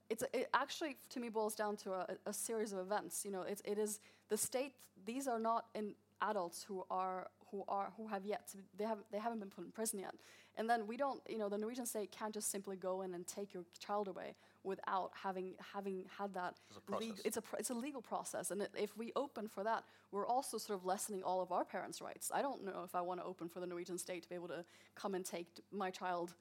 [0.09, 3.25] it's a, it actually to me boils down to a, a series of events.
[3.25, 4.75] You know, it's it is the state.
[5.05, 8.85] These are not in adults who are who are who have yet to be, they
[8.85, 10.15] have they haven't been put in prison yet.
[10.57, 13.25] And then we don't, you know, the Norwegian state can't just simply go in and
[13.27, 16.57] take your child away without having having had that.
[16.69, 17.21] It's a process.
[17.25, 20.59] it's a pr- it's a legal process, and if we open for that, we're also
[20.59, 22.31] sort of lessening all of our parents' rights.
[22.35, 24.49] I don't know if I want to open for the Norwegian state to be able
[24.49, 24.65] to
[24.97, 26.35] come and take my child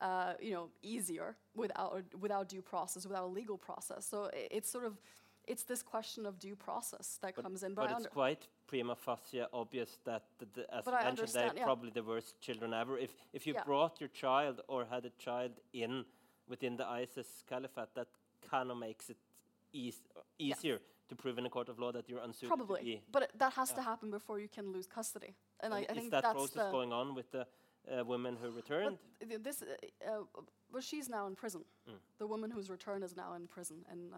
[0.00, 4.06] uh, you know, easier without without due process, without a legal process.
[4.06, 5.00] So it's sort of
[5.46, 7.74] it's this question of due process that comes in.
[7.74, 11.28] But I it's quite prima facie obvious that, the, the, as But you I mentioned,
[11.32, 11.64] they're yeah.
[11.64, 12.98] probably the worst children ever.
[12.98, 13.64] If if you Yeah.
[13.64, 16.04] brought your child or had a child in
[16.48, 18.08] within the ISIS caliphate, that
[18.50, 19.16] kind of makes it
[19.72, 20.04] eas-
[20.38, 23.02] easier to prove in a court of law that you're unsuited to probably, be.
[23.10, 25.34] but it, that has to happen before you can lose custody.
[25.60, 26.70] And I, I is think that that's process the.
[26.70, 27.46] going on with the
[27.90, 28.98] uh, women who but returned?
[29.28, 30.22] th- this, uh, uh,
[30.72, 31.62] well, she's now in prison.
[31.88, 31.94] Mm.
[32.18, 34.16] The woman who's returned is now in prison, and uh,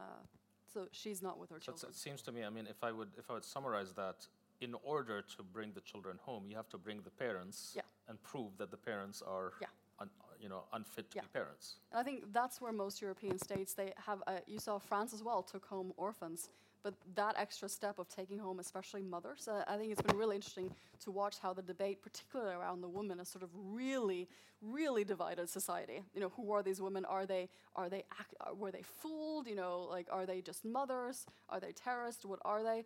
[0.73, 1.91] so she's not with her So children.
[1.93, 4.27] it seems to me, I mean, if I would if I would summarize that,
[4.61, 7.83] in order to bring the children home, you have to bring the parents Yeah.
[8.09, 9.69] and prove that the parents are, Yeah.
[9.99, 11.23] un, you know, unfit to Yeah.
[11.23, 11.79] be parents.
[11.91, 14.23] And I think that's where most European states they have.
[14.27, 16.51] Uh, you saw France as well took home orphans,
[16.83, 20.37] but that extra step of taking home, especially mothers, uh, I think it's been really
[20.37, 24.29] interesting to watch how the debate, particularly around the women, has sort of really,
[24.63, 26.05] really divided society.
[26.15, 27.05] You know, who are these women?
[27.07, 29.47] Are they are they ac- were they fooled?
[29.47, 31.27] You know, like are they just mothers?
[31.49, 32.25] Are they terrorists?
[32.27, 32.85] What are they?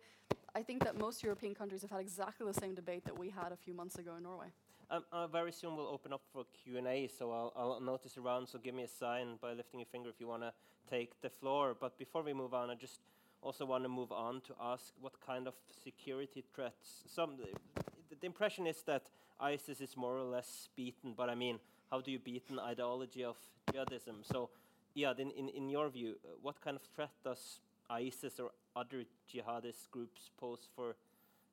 [0.55, 3.51] I think that most European countries have had exactly the same debate that we had
[3.51, 4.47] a few months ago in Norway.
[4.89, 8.57] Um, uh, very soon we'll open up for Q&A, so I'll, I'll notice around, so
[8.57, 10.53] give me a sign by lifting your finger if you want to
[10.89, 11.75] take the floor.
[11.77, 13.01] But before we move on, I just
[13.41, 17.03] also want to move on to ask what kind of security threats.
[17.05, 19.09] Some, the, the impression is that
[19.41, 21.59] ISIS is more or less beaten, but I mean,
[21.91, 23.35] how do you beat an ideology of
[23.73, 24.23] jihadism?
[24.23, 24.51] So,
[24.93, 29.05] yeah, in, in, in your view, uh, what kind of threat does ISIS or other
[29.31, 30.95] jihadist groups pose for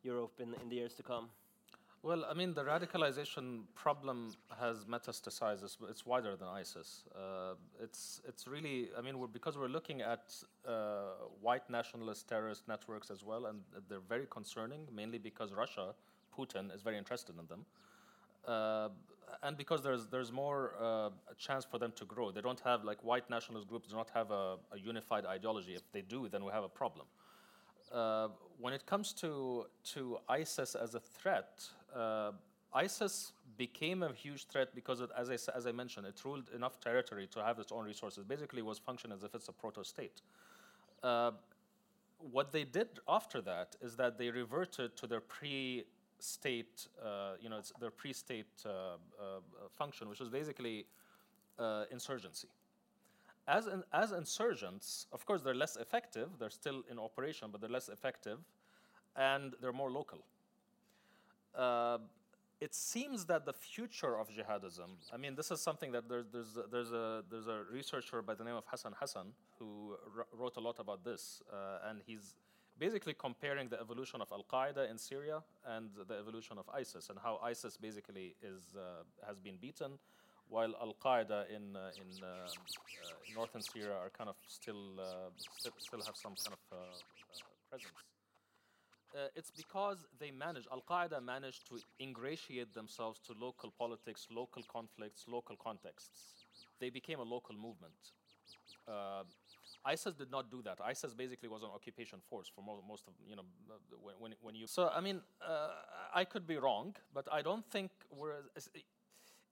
[0.02, 1.28] Europe in, in the years to come?
[2.04, 5.62] Well, I mean, the radicalization problem has metastasized.
[5.62, 7.04] It's, it's wider than ISIS.
[7.14, 8.88] Uh, it's it's really.
[8.98, 10.34] I mean, we're, because we're looking at
[10.66, 10.72] uh,
[11.40, 14.88] white nationalist terrorist networks as well, and they're very concerning.
[14.92, 15.94] Mainly because Russia,
[16.36, 17.64] Putin, is very interested in them,
[18.48, 18.88] uh,
[19.42, 20.84] and because there's there's more uh,
[21.30, 22.30] a chance for them to grow.
[22.30, 25.74] They don't have like white nationalist groups do not have a, a unified ideology.
[25.74, 27.06] If they do, then we have a problem.
[27.92, 28.28] Uh,
[28.58, 31.64] when it comes to to ISIS as a threat,
[31.94, 32.32] uh,
[32.72, 36.80] ISIS became a huge threat because, it, as I as I mentioned, it ruled enough
[36.80, 38.24] territory to have its own resources.
[38.24, 40.22] Basically, was functioning as if it's a proto-state.
[41.02, 41.32] Uh,
[42.30, 45.86] what they did after that is that they reverted to their pre-state,
[47.02, 49.40] uh, you know, it's their pre-state uh, uh,
[49.76, 50.86] function, which was basically
[51.90, 52.48] insurgency
[53.48, 56.28] as in, as insurgents, of course, they're less effective.
[56.38, 58.38] They're still in operation, but they're less effective,
[59.16, 60.18] and they're more local.
[61.54, 61.98] Uh,
[62.60, 64.90] it seems that the future of jihadism.
[65.12, 68.34] I mean, this is something that there's there's a, there's a there's a researcher by
[68.34, 72.34] the name of Hassan Hassan who wr- wrote a lot about this, uh, and he's
[72.78, 77.18] basically comparing the evolution of Al Qaeda in Syria and the evolution of ISIS, and
[77.18, 79.98] how ISIS basically is uh, has been beaten,
[80.48, 85.30] while Al Qaeda in uh, in uh, uh, northern Syria are kind of still uh,
[85.80, 86.76] still, have some kind of uh,
[87.70, 87.92] presence.
[89.36, 95.26] It's because they managed, Al Qaeda managed to ingratiate themselves to local politics, local conflicts,
[95.28, 96.18] local contexts.
[96.80, 98.00] They became a local movement.
[99.84, 100.78] ISIS did not do that.
[100.80, 103.42] ISIS basically was an occupation force for mo- most of you know
[104.18, 104.66] when, when, you.
[104.66, 105.68] So I mean, uh,
[106.14, 108.42] I could be wrong, but I don't think we're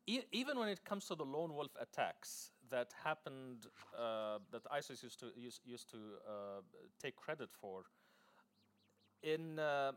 [0.07, 3.67] even when it comes to the lone wolf attacks that happened
[3.97, 6.61] uh, that ISIS used to used, used to uh,
[7.01, 7.85] take credit for.
[9.23, 9.93] In uh,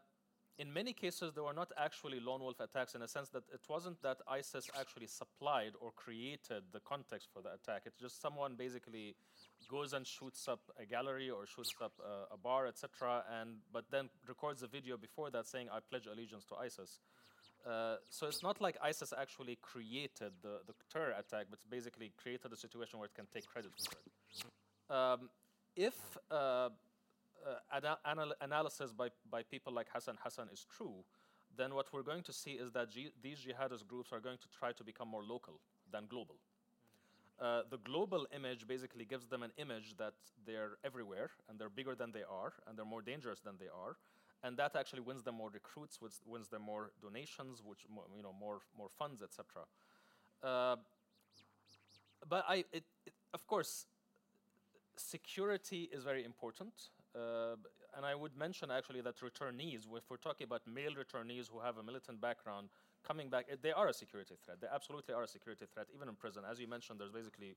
[0.59, 3.61] in many cases, there were not actually lone wolf attacks in a sense that it
[3.67, 7.83] wasn't that ISIS actually supplied or created the context for the attack.
[7.85, 9.15] It's just someone basically
[9.69, 13.85] goes and shoots up a gallery or shoots up a, a bar, etc., and but
[13.89, 16.99] then records a video before that saying, "I pledge allegiance to ISIS."
[17.65, 22.11] Uh, so it's not like ISIS actually created the, the terror attack, but it's basically
[22.21, 24.95] created a situation where it can take credit for it.
[24.95, 25.29] Um,
[25.75, 25.95] if
[26.29, 26.69] uh,
[27.47, 31.03] uh, anal- analysis by, by people like Hassan Hassan is true,
[31.55, 32.89] then what we're going to see is that
[33.21, 35.59] these jihadist groups are going to try to become more local
[35.91, 36.35] than global.
[37.39, 40.13] Uh, the global image basically gives them an image that
[40.45, 43.97] they're everywhere and they're bigger than they are and they're more dangerous than they are,
[44.43, 47.79] and that actually wins them more recruits, wins, wins them more donations, which
[48.15, 49.45] you know more more funds, etc.
[50.43, 50.75] Uh,
[52.29, 53.87] but I, it, it, of course,
[54.95, 56.73] security is very important.
[57.15, 57.55] Uh,
[57.95, 61.77] and I would mention actually that returnees, if we're talking about male returnees who have
[61.77, 62.69] a militant background
[63.07, 64.59] coming back, eh, they are a security threat.
[64.59, 66.43] They absolutely are a security threat, even in prison.
[66.49, 67.55] As you mentioned, there's basically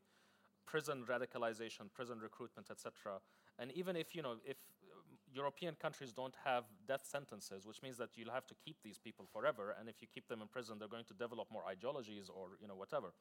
[0.66, 3.20] prison radicalization, prison recruitment, etc.
[3.58, 4.58] And even if you know if
[4.92, 8.98] um, European countries don't have death sentences, which means that you'll have to keep these
[8.98, 12.28] people forever, and if you keep them in prison, they're going to develop more ideologies
[12.28, 13.14] or you know whatever.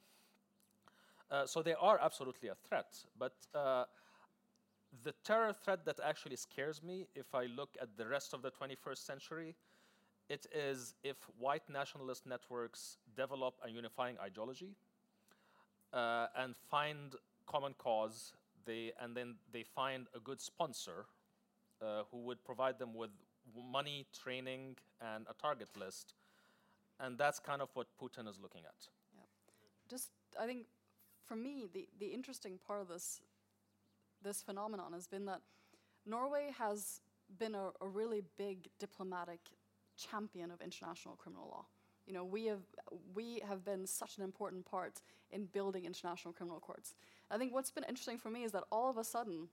[1.31, 3.85] Uh, so they are absolutely a threat, but uh,
[5.03, 8.51] the terror threat that actually scares me, if I look at the rest of the
[8.51, 9.55] 21st century,
[10.29, 14.75] it is if white nationalist networks develop a unifying ideology
[15.93, 17.15] uh, and find
[17.47, 18.33] common cause,
[18.65, 21.05] they, and then they find a good sponsor
[21.81, 23.11] uh, who would provide them with
[23.71, 26.15] money, training, and a target list.
[26.99, 28.87] And that's kind of what Putin is looking at.
[29.13, 29.21] Yeah.
[29.89, 30.65] just I think
[31.25, 33.19] for me the the interesting part of this
[34.25, 35.39] this phenomenon has been that
[36.05, 36.99] Norway has
[37.39, 39.39] been a, a really big diplomatic
[39.97, 41.65] champion of international criminal law.
[42.05, 42.61] You know, we have
[43.15, 45.01] we have been such an important part
[45.31, 46.95] in building international criminal courts.
[47.31, 49.47] I think what's been interesting for me is that all of a sudden,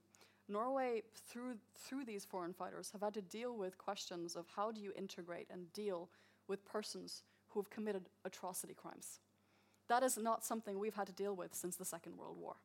[0.47, 4.81] Norway, through through these foreign fighters, have had to deal with questions of how do
[4.81, 6.09] you integrate and deal
[6.47, 9.19] with persons who have committed atrocity crimes.
[9.87, 12.55] That is not something we've had to deal with since the Second World War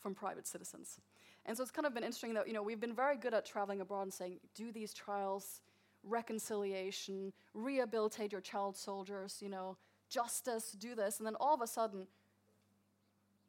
[0.00, 0.98] from private citizens.
[1.46, 3.44] And so it's kind of been interesting that, you know, we've been very good at
[3.44, 5.60] traveling abroad and saying, do these trials,
[6.04, 9.76] reconciliation, rehabilitate your child soldiers, you know,
[10.08, 11.18] justice, do this.
[11.18, 12.06] And then all of a sudden,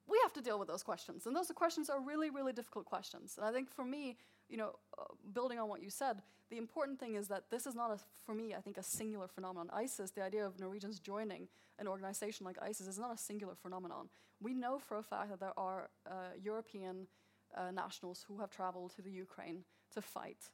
[0.07, 1.25] we have to deal with those questions.
[1.25, 3.35] And those questions are really, really difficult questions.
[3.37, 4.17] And I think for me,
[4.49, 7.73] you know, uh, building on what you said, the important thing is that this is
[7.73, 9.69] not, a, for me, I think, a singular phenomenon.
[9.73, 11.47] ISIS, the idea of Norwegians joining
[11.79, 14.09] an organization like ISIS, is not a singular phenomenon.
[14.41, 17.07] We know for a fact that there are uh, European
[17.55, 20.49] uh, nationals who have traveled to the Ukraine to fight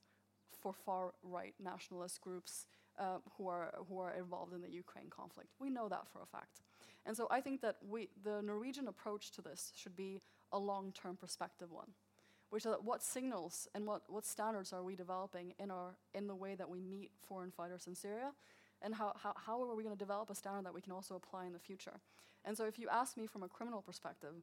[0.62, 5.50] for far right nationalist groups uh, who, are, who are involved in the Ukraine conflict.
[5.60, 6.62] We know that for a fact.
[7.06, 10.22] And so I think that we, the Norwegian approach to this should be
[10.52, 11.92] a long term perspective one
[12.50, 16.36] which is what signals and what, what standards are we developing in, our, in the
[16.36, 18.32] way that we meet foreign fighters in Syria?
[18.82, 21.16] And how, how, how are we going to develop a standard that we can also
[21.16, 22.00] apply in the future?
[22.46, 24.36] And so, if you ask me from a criminal perspective,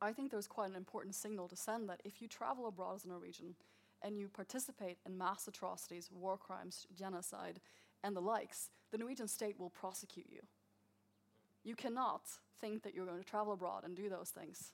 [0.00, 3.04] I think there's quite an important signal to send that if you travel abroad as
[3.04, 3.54] a Norwegian
[4.02, 7.60] and you participate in mass atrocities, war crimes, genocide,
[8.04, 10.40] and the likes, the Norwegian state will prosecute you.
[11.64, 12.22] You cannot
[12.60, 14.72] think that you're going to travel abroad and do those things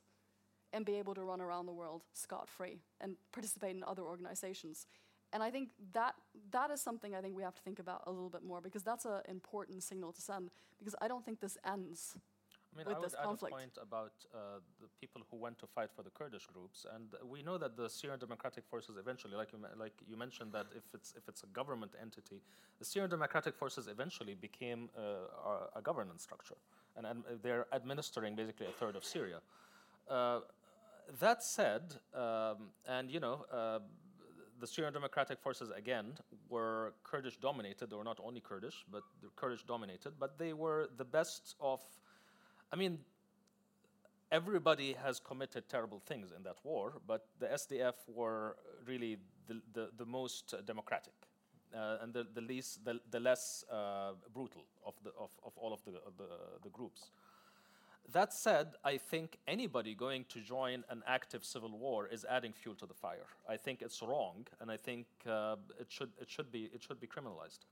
[0.71, 4.85] and be able to run around the world scot free and participate in other organizations.
[5.33, 6.15] And I think that
[6.51, 8.83] that is something I think we have to think about a little bit more because
[8.83, 10.51] that's an important signal to send.
[10.77, 12.17] Because I don't think this ends.
[12.75, 15.57] I mean, with I would this add a point about uh, the people who went
[15.59, 19.35] to fight for the Kurdish groups, and we know that the Syrian Democratic Forces eventually,
[19.35, 22.41] like you, like you mentioned, that if it's if it's a government entity,
[22.79, 25.01] the Syrian Democratic Forces eventually became uh,
[25.75, 26.57] a, a governance structure,
[26.97, 29.39] and, and they're administering basically a third of Syria.
[30.09, 30.41] Uh,
[31.19, 33.79] that said, um, and you know, uh,
[34.59, 36.13] the Syrian Democratic Forces again
[36.49, 37.89] were Kurdish dominated.
[37.89, 39.03] They were not only Kurdish, but
[39.35, 40.13] Kurdish dominated.
[40.19, 41.81] But they were the best of
[42.71, 42.99] I mean,
[44.31, 49.89] everybody has committed terrible things in that war, but the SDF were really the, the,
[49.97, 51.13] the most democratic
[51.75, 55.73] uh, and the, the, least, the, the less uh, brutal of, the, of, of all
[55.73, 56.27] of the, the,
[56.63, 57.11] the groups.
[58.13, 62.75] That said, I think anybody going to join an active civil war is adding fuel
[62.75, 63.25] to the fire.
[63.49, 66.99] I think it's wrong, and I think uh, it, should, it, should be, it should
[66.99, 67.65] be criminalized.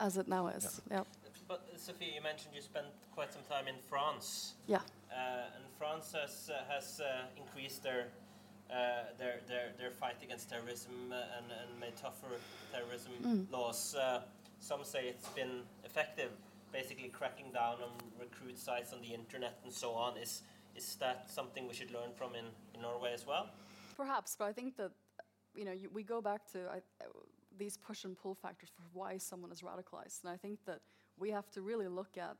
[0.00, 1.02] As it now is, yeah.
[1.48, 4.54] But Sophie, you mentioned you spent quite some time in France.
[4.66, 4.76] Yeah.
[5.10, 8.08] Uh, and France has, uh, has uh, increased their,
[8.70, 12.36] uh, their, their, their fight against terrorism and, and made tougher
[12.70, 13.50] terrorism Mm.
[13.50, 13.94] laws.
[13.94, 14.20] Uh,
[14.60, 16.30] some say it's been effective,
[16.72, 17.90] basically cracking down on
[18.20, 20.18] recruit sites on the internet and so on.
[20.18, 20.42] Is,
[20.76, 22.44] is that something we should learn from in,
[22.74, 23.48] in Norway as well?
[23.96, 24.90] Perhaps, but I think that
[25.56, 27.06] you know you, we go back to I, uh,
[27.58, 30.80] these push and pull factors for why someone is radicalized, and I think that
[31.18, 32.36] we have to really look at.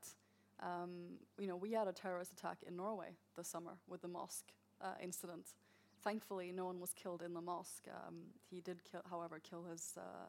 [0.61, 4.51] Um, you know, we had a terrorist attack in Norway this summer with the mosque
[4.81, 5.53] uh, incident.
[6.03, 7.87] Thankfully, no one was killed in the mosque.
[7.87, 8.15] Um,
[8.49, 10.27] he did, kill, however, kill his uh,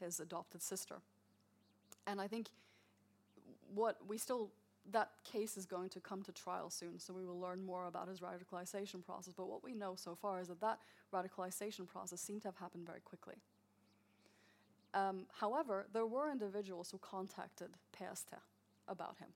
[0.00, 0.96] his adopted sister.
[2.06, 2.48] And I think
[3.74, 4.50] what we still
[4.90, 8.08] that case is going to come to trial soon, so we will learn more about
[8.08, 9.32] his radicalization process.
[9.32, 10.80] But what we know so far is that that
[11.14, 13.36] radicalization process seemed to have happened very quickly.
[14.94, 18.34] Um, however, there were individuals who contacted PST
[18.88, 19.28] about him.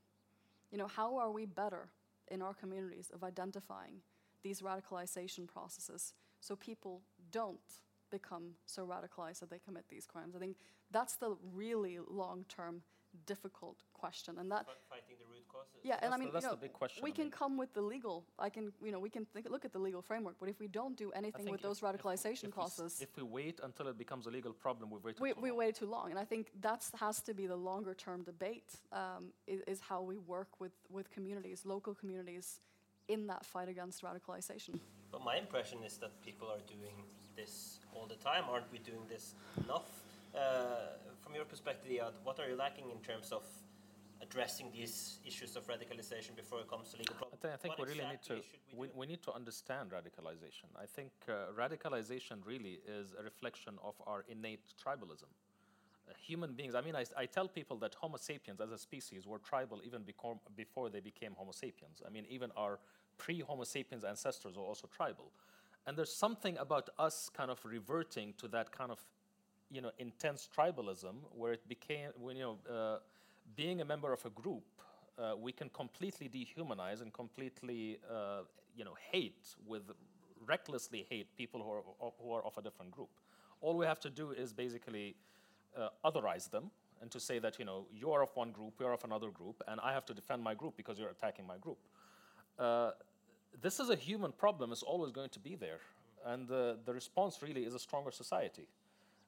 [0.71, 1.89] You know, how are we better
[2.29, 4.01] in our communities of identifying
[4.43, 7.59] these radicalization processes so people don't
[8.11, 10.35] become so radicalized that they commit these crimes?
[10.37, 10.57] I think
[10.91, 12.83] that's the really long-term
[13.27, 15.81] difficult question, and that Fi- Fighting the root causes.
[15.83, 17.31] yeah, and I That's the- mean, that's you the know, big question, we I can
[17.31, 18.25] come with the legal.
[18.39, 20.37] I can, you know, we can think, look at the legal framework.
[20.39, 23.01] But if we don't do anything with if- those if radicalization if we s- causes,
[23.01, 25.59] If we wait until it becomes a legal problem, we've waited we, too we long.
[25.59, 26.11] wait too long.
[26.11, 28.71] And I think that has to be the longer term debate.
[28.93, 32.61] Um, is, is how we work with with communities, local communities,
[33.09, 34.81] in that fight against radicalization.
[35.13, 37.05] But my impression is that people are doing
[37.37, 38.45] this all the time.
[38.51, 39.89] Aren't we doing this enough?
[40.35, 40.97] Uh,
[41.27, 43.43] from your perspective, Iyad, what are you lacking in terms of
[44.23, 47.43] addressing these issues of radicalization before it comes to legal I problems?
[47.43, 50.69] think, I think What we really need to should we, we need to understand radicalization.
[50.81, 55.31] I think uh, radicalization really is a reflection of our innate tribalism.
[56.09, 56.77] Uh, human beings.
[56.77, 60.39] I mean, I tell people that Homo sapiens as a species were tribal even become,
[60.55, 62.03] before they became Homo sapiens.
[62.07, 62.79] I mean, even our
[63.19, 65.33] pre-Homo sapiens ancestors were also tribal.
[65.89, 69.01] And there's something about us kind of reverting to that kind of,
[69.71, 72.99] you know, intense tribalism where it became, when, you know, uh,
[73.57, 74.65] being a member of a group,
[75.19, 78.43] uh, we can completely dehumanize and completely, uh,
[78.77, 79.83] you know, hate with
[80.47, 83.09] recklessly hate people who are, who are of a different group.
[83.61, 85.17] All we have to do is basically
[85.77, 89.05] uh, otherize them and to say that, you know, you're of one group, you're of
[89.05, 91.79] another group, and I have to defend my group because you're attacking my group.
[92.59, 92.93] Uh,
[93.61, 95.81] this is a human problem, it's always going to be there.
[96.25, 98.67] And uh, the response really is a stronger society.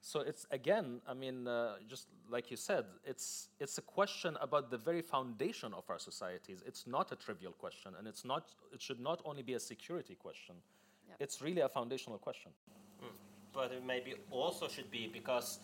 [0.00, 4.70] So it's again, I mean, uh, just like you said, it's it's a question about
[4.70, 6.62] the very foundation of our societies.
[6.66, 8.48] It's not a trivial question, and it's not.
[8.72, 10.54] It should not only be a security question.
[11.08, 11.16] Yep.
[11.20, 12.52] It's really a foundational question.
[13.52, 15.58] But it maybe also should be because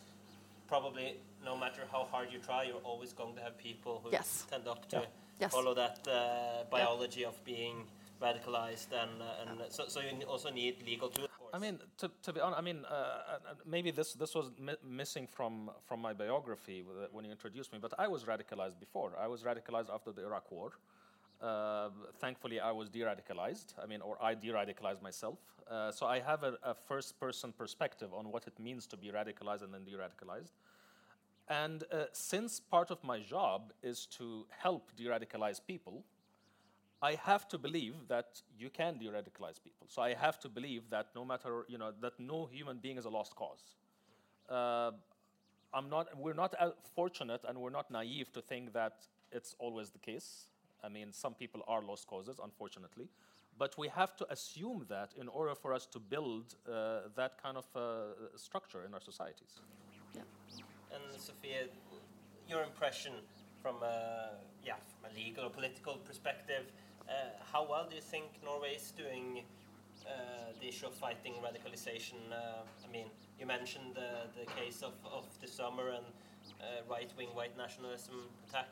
[0.66, 4.46] probably no matter how hard you try, you're always going to have people who Yes.
[4.50, 5.06] tend up to Yeah.
[5.40, 5.52] Yes.
[5.52, 7.86] follow that uh, biology of being
[8.20, 11.28] radicalized, and uh, and so, so you also need legal tools.
[11.54, 14.50] I mean, to, to be honest, I mean, uh, uh, uh, maybe this this was
[14.58, 16.82] mi- missing from from my biography
[17.12, 17.78] when you introduced me.
[17.80, 19.12] But I was radicalized before.
[19.24, 20.72] I was radicalized after the Iraq War.
[21.40, 23.74] Uh, thankfully, I was de-radicalized.
[23.82, 25.38] I mean, or I de-radicalized myself.
[25.70, 29.62] Uh, so I have a, a first-person perspective on what it means to be radicalized
[29.62, 30.54] and then de-radicalized.
[31.48, 36.04] And uh, since part of my job is to help de-radicalize people,
[37.10, 39.86] I have to believe that you can de-radicalize people.
[39.88, 43.04] So I have to believe that no matter, you know, that no human being is
[43.04, 43.64] a lost cause.
[44.48, 44.92] Uh,
[45.74, 48.94] I'm not, we're not uh, fortunate and we're not naive to think that
[49.30, 50.46] it's always the case.
[50.82, 53.08] I mean, some people are lost causes, unfortunately.
[53.58, 57.58] But we have to assume that in order for us to build uh, that kind
[57.58, 57.80] of uh,
[58.36, 59.60] structure in our societies.
[60.14, 60.22] Yeah.
[60.94, 61.68] And Sophia,
[62.48, 63.12] your impression
[63.60, 63.96] from a,
[64.64, 66.93] yeah, from a legal or political perspective, uh,
[67.52, 69.42] how well do you think Norway is doing
[70.06, 70.10] uh,
[70.60, 72.18] the issue of fighting radicalization?
[72.32, 73.06] Uh, I mean,
[73.38, 76.06] you mentioned the, the case of, of the summer and
[76.60, 78.14] uh, right-wing white nationalism
[78.48, 78.68] attack.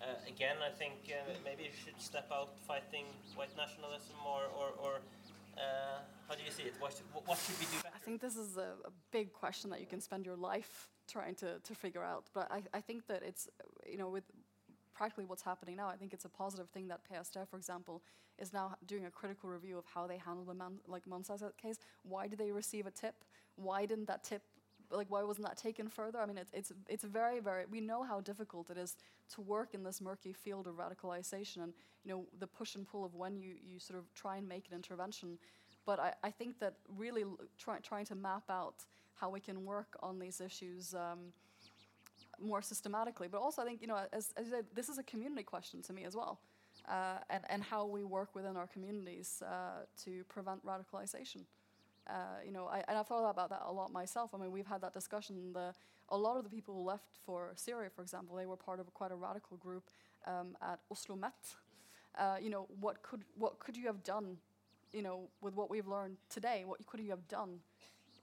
[0.00, 3.04] Uh, again, I think uh, maybe you should step out fighting
[3.36, 4.92] white nationalism, or, or, or
[5.58, 5.98] uh,
[6.28, 6.74] how do you see it?
[6.78, 7.94] What, should- what should we do better?
[7.94, 11.34] I think this is a, a big question that you can spend your life trying
[11.36, 12.30] to, to figure out.
[12.32, 14.24] But I, I think that it's, uh, you know, with
[15.00, 15.88] practically what's happening now.
[15.88, 18.02] I think it's a positive thing that PST, for example,
[18.38, 21.78] is now doing a critical review of how they handled the man, like Manshaus's case.
[22.02, 23.14] Why did they receive a tip?
[23.56, 24.42] Why didn't that tip
[24.90, 26.18] like why wasn't that taken further?
[26.18, 27.64] I mean, it's it's it's very very.
[27.70, 28.96] We know how difficult it is
[29.34, 31.72] to work in this murky field of radicalization, and
[32.04, 34.64] you know the push and pull of when you you sort of try and make
[34.70, 35.38] an intervention.
[35.86, 36.74] But I, I think that
[37.04, 37.24] really
[37.56, 38.84] try, trying to map out
[39.14, 40.94] how we can work on these issues.
[40.94, 41.32] Um,
[42.40, 45.02] more systematically, but also I think you know, as, as you said, this is a
[45.02, 46.40] community question to me as well,
[46.88, 51.44] uh, and and how we work within our communities uh, to prevent radicalization.
[52.08, 52.12] Uh,
[52.44, 54.34] you know, I, and I've thought about that a lot myself.
[54.34, 55.52] I mean, we've had that discussion.
[55.52, 55.74] The,
[56.08, 58.92] a lot of the people who left for Syria, for example, they were part of
[58.94, 59.84] quite a radical group
[60.26, 61.54] um, at Oslo Met.
[62.18, 64.38] Uh, you know, what could what could you have done?
[64.92, 67.60] You know, with what we've learned today, what could you have done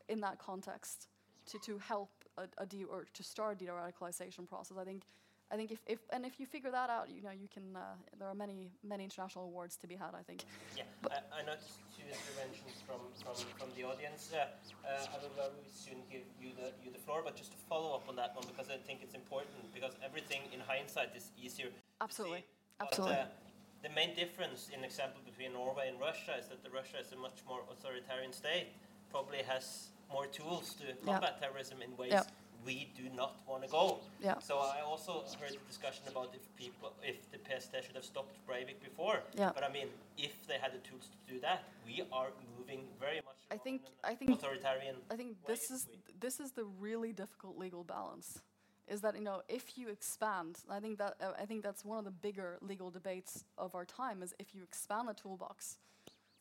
[0.09, 1.07] in that context
[1.47, 4.77] to to help a, a de- or to start a de-radicalization process?
[4.77, 5.03] I think.
[5.49, 7.63] I think if, if and if you figure that out, you know you can.
[7.73, 10.11] Uh, there are many many international awards to be had.
[10.13, 10.43] I think.
[10.75, 14.31] Yeah, I, I noticed two interventions from from, from the audience.
[14.35, 14.51] Uh,
[14.83, 17.95] uh, I will very soon give you the you the floor, but just to follow
[17.95, 21.71] up on that one because I think it's important because everything in hindsight is easier.
[22.01, 22.43] Absolutely.
[22.81, 23.15] Absolutely.
[23.15, 26.99] But, uh, the main difference in example between Norway and Russia is that the Russia
[26.99, 28.67] is a much more authoritarian state,
[29.09, 32.23] probably has more tools to combat terrorism in ways
[32.67, 33.99] we do not want to go.
[34.21, 34.39] Yeah.
[34.39, 38.35] So I also heard the discussion about if people, if the PST should have stopped
[38.47, 39.21] Breivik before.
[39.33, 39.51] Yeah.
[39.53, 39.87] But I mean,
[40.17, 43.39] if they had the tools to do that, we are moving very much.
[43.49, 44.95] I think I think authoritarian.
[45.09, 45.87] I think this is
[46.19, 48.41] this is the really difficult legal balance.
[48.87, 51.99] Is that you know if you expand, I think that uh, I think that's one
[51.99, 55.77] of the bigger legal debates of our time is if you expand the toolbox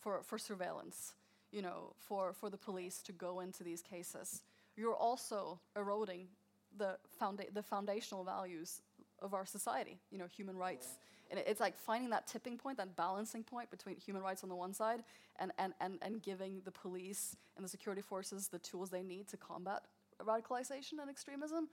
[0.00, 1.14] for for surveillance,
[1.52, 4.42] you know, for for the police to go into these cases,
[4.76, 6.28] you're also eroding
[6.76, 8.82] the founda- the foundational values
[9.20, 9.98] of our society.
[10.10, 10.96] You know, human rights.
[11.28, 14.54] And it's like finding that tipping point, that balancing point between human rights on the
[14.54, 15.02] one side
[15.40, 19.26] and, and, and, and giving the police and the security forces the tools they need
[19.28, 19.82] to combat
[20.24, 21.68] radicalization and extremism.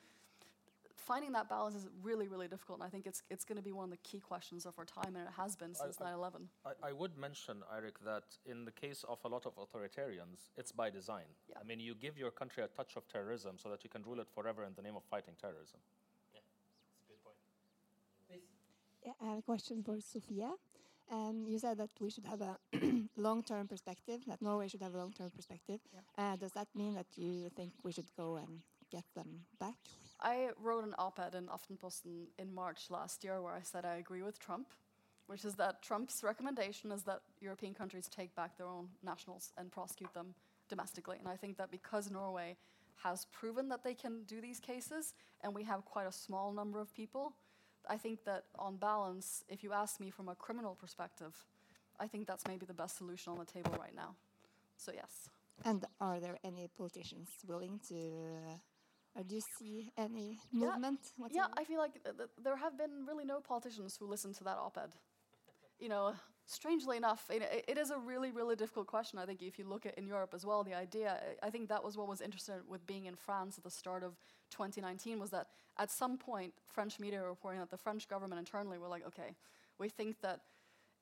[0.96, 2.80] Finding that balance is really, really difficult.
[2.80, 4.86] And I think it's, it's going to be one of the key questions of our
[4.86, 6.48] time, and it has been since 9 11.
[6.66, 10.72] I, I would mention, Eric, that in the case of a lot of authoritarians, it's
[10.72, 11.26] by design.
[11.50, 11.58] Yeah.
[11.60, 14.20] I mean, you give your country a touch of terrorism so that you can rule
[14.20, 15.80] it forever in the name of fighting terrorism.
[16.34, 16.46] That's
[17.04, 17.38] a good point.
[18.30, 18.48] Please.
[19.06, 20.52] Yeah, I have a question for Sofia.
[21.12, 22.58] Um, you said that we should have a
[23.18, 25.80] long-term perspective, that Norway should have a long-term perspective.
[26.18, 29.76] Uh, does that mean that you think we should go and get them back?
[30.24, 33.96] I wrote an op ed in Aftenposten in March last year where I said I
[33.96, 34.68] agree with Trump,
[35.28, 39.70] which is that Trump's recommendation is that European countries take back their own nationals and
[39.70, 40.34] prosecute them
[40.70, 41.18] domestically.
[41.20, 42.56] And I think that because Norway
[43.04, 46.80] has proven that they can do these cases, and we have quite a small number
[46.80, 47.34] of people,
[47.90, 51.36] I think that on balance, if you ask me from a criminal perspective,
[52.00, 54.16] I think that's maybe the best solution on the table right now.
[54.78, 55.30] So, yes.
[55.66, 57.96] And are there any politicians willing to,
[59.16, 61.00] or do you see any Yeah, movement?
[61.18, 61.54] Yeah, whatsoever?
[61.58, 64.58] I feel like th- th- there have been really no politicians who listened to that
[64.58, 64.96] op-ed.
[65.80, 66.14] You know,
[66.46, 69.20] strangely enough, it, it- is a really, really difficult question.
[69.20, 71.84] I think if you look at in Europe as well, the idea, I think that
[71.84, 74.14] was what was interesting with being in France at the start of
[74.52, 75.48] 2019 was that
[75.78, 79.36] at some point, French media were reporting that the French government internally were like, okay,
[79.80, 80.42] we think that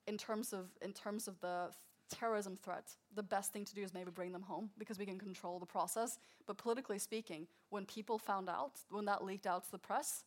[0.07, 1.75] in terms of in terms of the th-
[2.11, 2.85] terrorism threat,
[3.15, 5.65] the best thing to do is maybe bring them home because we can control the
[5.65, 6.19] process.
[6.45, 10.23] But politically speaking, when people found out, when that leaked out to the press,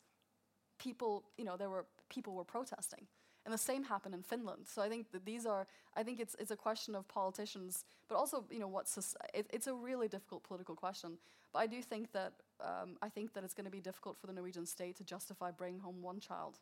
[0.78, 3.06] people, you know, there were people were protesting.
[3.44, 4.66] And the same happened in Finland.
[4.66, 8.16] So I think that these are, I think it's, it's a question of politicians, but
[8.16, 8.96] also, you know, what's,
[9.34, 11.18] it, it's a really difficult political question.
[11.52, 14.26] But I do think that, um, I think that it's going to be difficult for
[14.26, 16.58] the Norwegian state to justify bringing home one child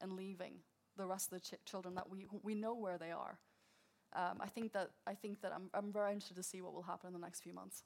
[0.00, 0.54] and leaving
[0.96, 3.38] the rest of the ch- children that we, we know where they are.
[4.14, 6.82] Um, I think that, I think that I'm, I'm very interested to see what will
[6.82, 7.82] happen in the next few months.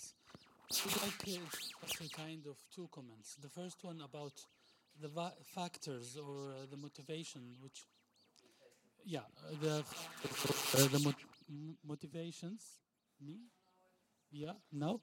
[0.00, 0.14] Yes.
[0.84, 1.18] I would like
[1.98, 3.36] to kind of two comments.
[3.36, 4.32] The first one about
[5.00, 5.10] the
[5.44, 7.86] factors or uh, the motivation which
[9.04, 12.80] yeah uh, the uh, the mot- motivations
[13.20, 13.38] me
[14.32, 15.00] yeah no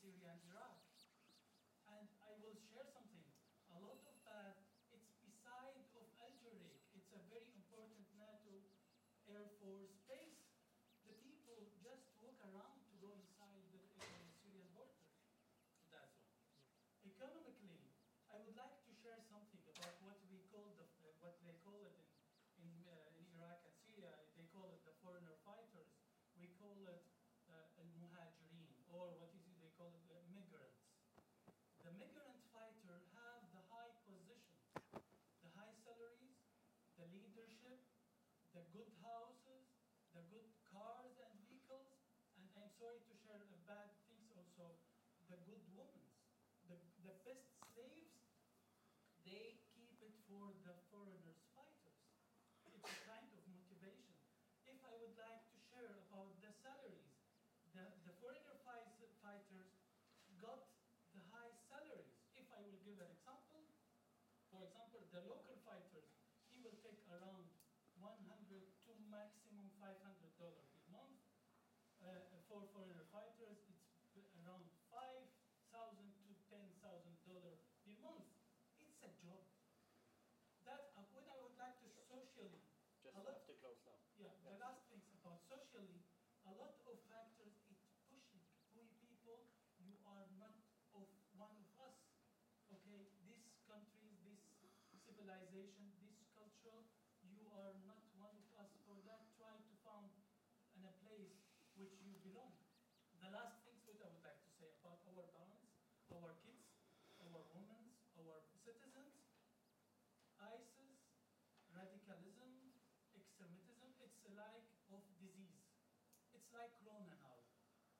[0.00, 0.80] Syria and Iraq.
[1.92, 3.28] And I will share something.
[3.68, 4.56] A lot of that,
[4.96, 6.72] it's beside of Algeria.
[6.96, 8.64] It's a very important NATO
[9.28, 10.40] Air Force base.
[11.04, 14.08] The people just walk around to go inside the uh,
[14.40, 15.04] Syrian border.
[15.92, 16.32] That's all.
[17.04, 17.84] Economically,
[18.32, 21.84] I would like to share something about what we call the uh, what they call
[21.84, 22.08] it in
[22.64, 24.12] in, uh, in Iraq and Syria.
[24.36, 25.92] They call it the foreigner fighters.
[26.40, 27.04] We call it
[27.50, 29.56] uh, al-muhajirin, or what is it?
[29.60, 30.80] They call it the migrants.
[31.84, 34.60] The migrant fighter have the high position,
[35.42, 36.36] the high salaries,
[37.00, 37.80] the leadership,
[38.54, 39.62] the good houses,
[40.14, 41.86] the good cars and vehicles,
[42.38, 44.74] and I'm sorry to share uh, bad things also,
[45.30, 46.02] the good women,
[46.66, 46.76] the,
[47.06, 48.10] the best slaves,
[49.22, 52.00] they keep it for the foreigners fighters.
[52.72, 54.16] It's a kind of motivation.
[54.66, 57.14] If I would like to share about the salaries,
[57.74, 58.88] the, the foreigner fight,
[59.22, 59.70] fighters
[60.40, 60.64] got
[61.14, 62.16] the high salaries.
[62.34, 63.66] If I will give an example,
[64.50, 66.06] for example, the local fighters,
[66.50, 67.46] he will take around
[67.98, 68.16] 100
[68.86, 69.98] to maximum 500
[70.38, 71.18] dollars a month.
[72.00, 72.16] Uh,
[72.48, 73.84] for foreigner fighters, it's
[74.16, 75.28] b- around 5,000
[76.24, 76.72] to 10,000
[77.28, 78.24] dollars per month.
[78.80, 79.44] It's a job.
[80.64, 82.60] That uh, what I would like to socially
[83.02, 83.96] Just A lot- have to close now.
[84.16, 86.00] yeah, the last things about socially,
[86.48, 89.44] a lot of factors it pushing we people,
[89.80, 90.56] you are not
[90.96, 91.96] of one of us.
[92.70, 94.40] Okay, this countries, this
[95.50, 96.78] civilization, this culture,
[97.26, 98.70] you are not one of us.
[98.86, 100.06] For that, try to find
[100.78, 101.42] in a place
[101.74, 102.54] which you belong.
[103.18, 105.74] The last things that I would like to say about our parents,
[106.14, 106.70] our kids,
[107.18, 107.82] our women,
[108.22, 109.26] our citizens,
[110.38, 111.02] ISIS,
[111.74, 112.70] radicalism,
[113.18, 115.66] extremism, it's like of disease.
[116.30, 117.42] It's like corona now.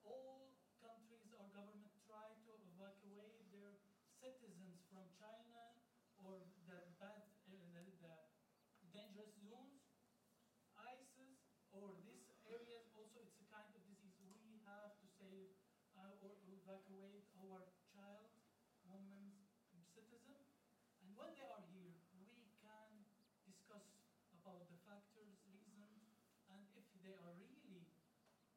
[0.07, 3.75] All countries or government try to evacuate their
[4.23, 5.75] citizens from China
[6.25, 6.37] or
[6.69, 9.81] the bad, uh, the, the dangerous zones.
[10.77, 11.41] ISIS
[11.73, 14.17] or these areas also it's a kind of disease.
[14.29, 15.53] We have to save
[15.97, 16.37] uh, or
[16.71, 18.31] evacuate our child,
[18.87, 19.35] women,
[19.91, 20.39] citizen.
[21.03, 22.31] And when they are here, we
[22.63, 22.95] can
[23.43, 23.83] discuss
[24.39, 25.99] about the factors, reasons,
[26.47, 27.91] and if they are really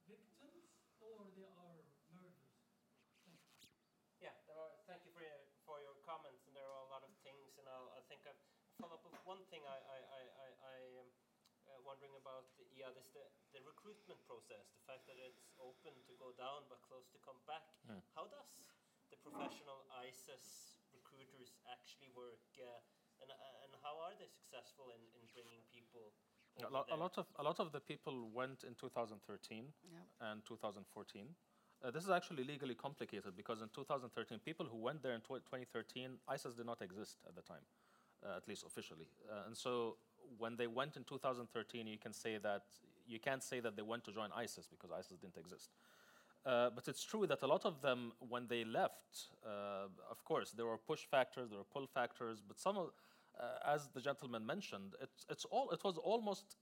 [0.05, 1.81] victims or they are
[2.13, 2.69] murderers.
[3.25, 3.65] Thank you.
[4.21, 7.09] Yeah, are, thank you for your, for your comments, and there are a lot of
[7.25, 8.37] things, and I'll, I think I'll
[8.77, 11.09] follow up with one thing I, I, I, I, I am
[11.65, 15.93] uh, wondering about, the, yeah, this, the, the recruitment process, the fact that it's open
[16.09, 17.63] to go down but closed to come back.
[17.85, 18.01] Mm.
[18.17, 18.49] How does
[19.13, 22.81] the professional ISIS recruiters actually work, uh,
[23.21, 26.17] and, uh, and how are they successful in, in bringing people
[26.57, 29.21] A, over lo- a lot of a lot of the people went in 2013
[29.85, 30.01] Yeah.
[30.33, 31.29] and 2014.
[31.83, 35.43] Uh, this is actually legally complicated because in 2013, people who went there in tw-
[35.45, 37.65] 2013, ISIS did not exist at the time,
[38.25, 39.09] uh, at least officially.
[39.29, 39.97] Uh, and so
[40.37, 42.63] when they went in 2013, you can say that
[43.07, 45.69] you can't say that they went to join ISIS because ISIS didn't exist.
[46.45, 50.51] Uh, but it's true that a lot of them, when they left, uh, of course,
[50.51, 52.89] there were push factors, there were pull factors, but some, of,
[53.39, 56.57] uh, as the gentleman mentioned, it's, it's all, it was almost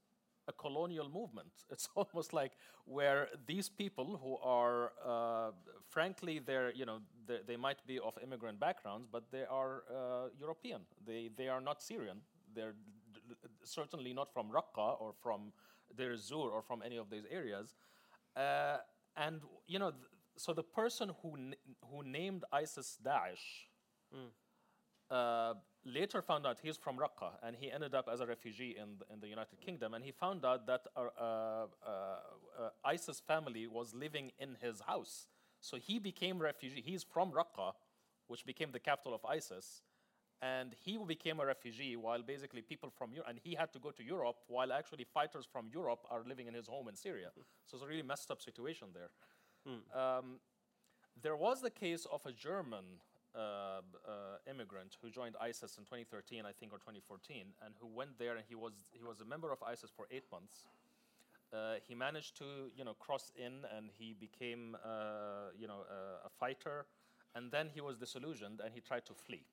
[0.46, 1.50] a colonial movement.
[1.70, 2.52] It's almost like
[2.84, 5.50] where these people who are, uh,
[5.88, 10.28] frankly, they're, you know, they, they might be of immigrant backgrounds, but they are uh,
[10.38, 10.82] European.
[11.04, 12.18] They, they are not Syrian.
[12.54, 12.74] They're
[13.64, 15.52] certainly not from Raqqa or from
[15.96, 17.74] Deir Zur or from any of these areas.
[18.36, 18.78] Uh,
[19.16, 20.02] and you know, th-
[20.36, 21.54] so the person who n-
[21.90, 23.66] who named ISIS Daesh,
[25.10, 28.98] uh, later found out he's from Raqqa and he ended up as a refugee in
[28.98, 29.94] the, in the United Kingdom.
[29.94, 35.26] And he found out that uh, uh, uh, ISIS family was living in his house.
[35.60, 36.82] So he became refugee.
[36.84, 37.72] He's from Raqqa,
[38.26, 39.82] which became the capital of ISIS.
[40.42, 43.92] And he became a refugee while basically people from Europe, and he had to go
[43.92, 47.30] to Europe while actually fighters from Europe are living in his home in Syria.
[47.66, 49.10] So it's a really messed up situation there.
[49.94, 50.40] Um,
[51.20, 52.84] there was the case of a German
[53.34, 53.80] uh, uh,
[54.50, 58.44] immigrant who joined ISIS in 2013, I think, or 2014, and who went there and
[58.48, 60.66] he was he was a member of ISIS for eight months.
[61.52, 62.44] Uh, he managed to
[62.76, 65.80] you know cross in and he became uh, you know
[66.24, 66.86] a fighter,
[67.34, 69.44] and then he was disillusioned and he tried to flee.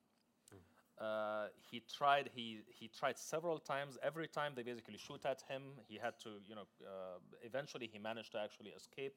[1.00, 3.98] Uh, he tried he he tried several times.
[4.04, 6.68] Every time they basically shoot at him, he had to you know.
[6.82, 9.14] Uh, eventually, he managed to actually escape.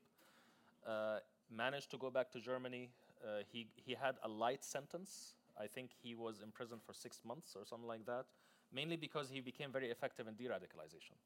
[0.86, 1.18] Uh,
[1.50, 2.90] managed to go back to Germany.
[3.24, 5.34] Uh, he, he had a light sentence.
[5.60, 8.24] I think he was in prison for six months or something like that,
[8.72, 11.16] mainly because he became very effective in de radicalization.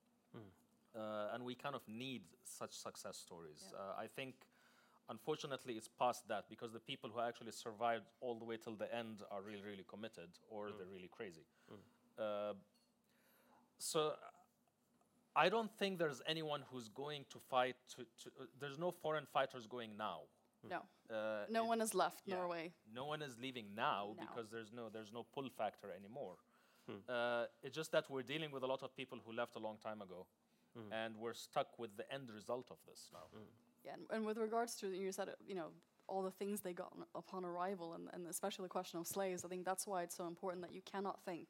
[0.95, 3.73] Uh, and we kind of need such success stories.
[3.73, 3.79] Yeah.
[3.79, 4.35] Uh, I think,
[5.09, 8.93] unfortunately, it's past that because the people who actually survived all the way till the
[8.95, 11.45] end are really, really committed or they're really crazy.
[12.19, 12.55] Uh,
[13.79, 14.13] so
[15.35, 17.77] I don't think there's anyone who's going to fight.
[17.97, 20.21] To, to, uh, there's no foreign fighters going now.
[20.69, 20.83] No,
[21.15, 22.35] Uh, no it- one has left yeah.
[22.37, 22.73] Norway.
[22.93, 24.23] No one is leaving now, Now.
[24.27, 26.37] because there's no there's no pull factor anymore.
[27.09, 29.77] Uh, it's just that we're dealing with a lot of people who left a long
[29.79, 30.27] time ago,
[30.93, 33.27] and we're stuck with the end result of this now.
[33.87, 35.69] Yeah, and, and with regards to you said, you know,
[36.09, 39.49] all the things they got upon arrival, and, and especially the question of slaves, I
[39.49, 41.49] think that's why it's so important that you cannot think,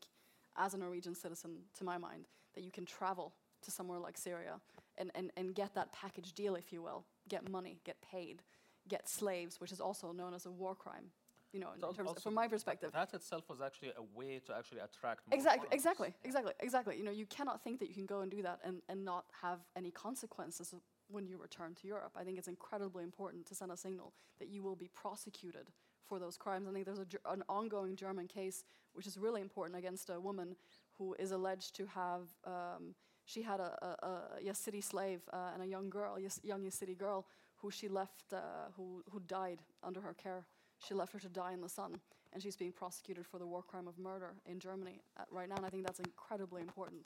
[0.56, 4.60] as a Norwegian citizen, to my mind, that you can travel to somewhere like Syria
[4.98, 8.42] and, and, and get that package deal, if you will, get money, get paid,
[8.88, 11.10] get slaves, which is also known as a war crime.
[11.52, 12.92] You know, in terms also from my perspective.
[12.92, 15.74] that itself was actually a way to actually attract more Exactly, foreigners.
[15.74, 16.98] exactly, exactly, exactly.
[16.98, 19.24] You know, you cannot think that you can go and do that and, and not
[19.40, 22.12] have any consequences of when you return to Europe.
[22.16, 25.68] I think it's incredibly important to send a signal that you will be prosecuted
[26.08, 26.66] for those crimes.
[26.68, 30.56] I think there's a, an ongoing German case which is really important against a woman
[30.98, 32.22] who is alleged to have.
[32.44, 32.94] Um,
[33.24, 36.96] she had a, a, a Yazidi slave uh, and a young girl, Yas- young Yazidi
[36.96, 37.26] girl,
[37.56, 40.46] who she left, uh, who, who died under her care.
[40.78, 41.98] She left her to die in the sun,
[42.32, 45.56] and she's being prosecuted for the war crime of murder in Germany uh, right now.
[45.56, 47.02] And I think that's incredibly important.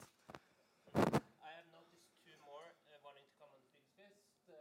[0.93, 3.87] I have noticed two more uh, wanting to come and speak.
[3.97, 4.11] This,
[4.45, 4.59] the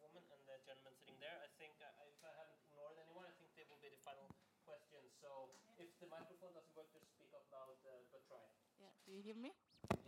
[0.00, 1.36] woman and the gentleman sitting there.
[1.42, 4.30] I think uh, if I haven't ignored anyone, I think they will be the final
[4.64, 5.10] questions.
[5.20, 5.50] So
[5.82, 8.40] if the microphone doesn't work, just speak up loud, uh, but try.
[8.78, 9.01] Yeah.
[9.12, 9.52] Do you hear me?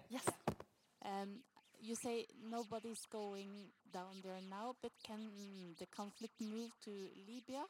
[0.09, 0.24] Yes.
[1.05, 1.44] Um,
[1.76, 5.28] you say nobody's going down there now, but can
[5.76, 7.68] the conflict move to Libya?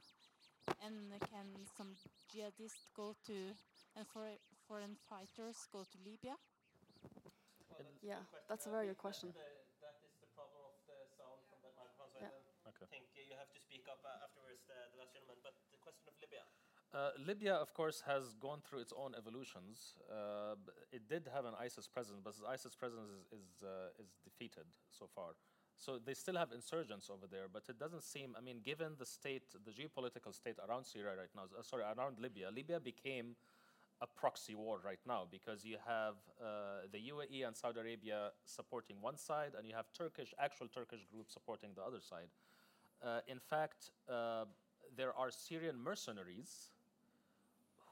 [0.79, 1.99] And can some
[2.31, 3.35] jihadists go to,
[3.99, 4.31] and for,
[4.71, 6.39] foreign fighters go to Libya?
[7.67, 9.35] Well, that's a Yeah, that's a I very good question.
[9.35, 9.43] The,
[9.83, 12.15] that is the problem of the sound from that microphone.
[12.15, 12.31] So Yeah.
[12.31, 12.87] I Okay.
[12.87, 15.43] don't think uh, you have to speak up uh, afterwards, the, the last gentleman.
[15.43, 16.47] But the question of Libya.
[16.95, 19.95] Uh, Libya, of course, has gone through its own evolutions.
[20.09, 20.55] Uh,
[20.93, 24.67] it did have an ISIS presence, but ISIS presence is is, uh, is defeated
[24.97, 25.35] so far.
[25.77, 28.37] So they still have insurgents over there, but it doesn't seem.
[28.39, 32.21] I mean, given the state, the geopolitical state around Syria right now, uh, sorry, around
[32.21, 33.35] Libya, Libya became
[34.01, 39.01] a proxy war right now because you have uh, the UAE and Saudi Arabia supporting
[39.01, 42.31] one side, and you have Turkish, actual Turkish groups supporting the other side.
[43.29, 43.91] In fact,
[44.97, 46.71] there are Syrian mercenaries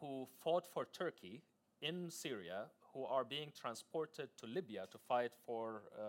[0.03, 1.41] who fought for Turkey
[1.81, 6.03] in Syria who are being transported to Libya to fight for, uh,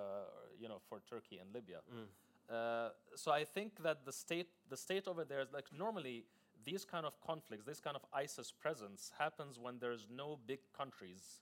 [0.60, 1.80] you know, for Turkey and Libya.
[2.50, 6.26] Uh, so I think that the state, the state over there is like normally
[6.66, 11.40] these kind of conflicts, this kind of ISIS presence happens when there's no big countries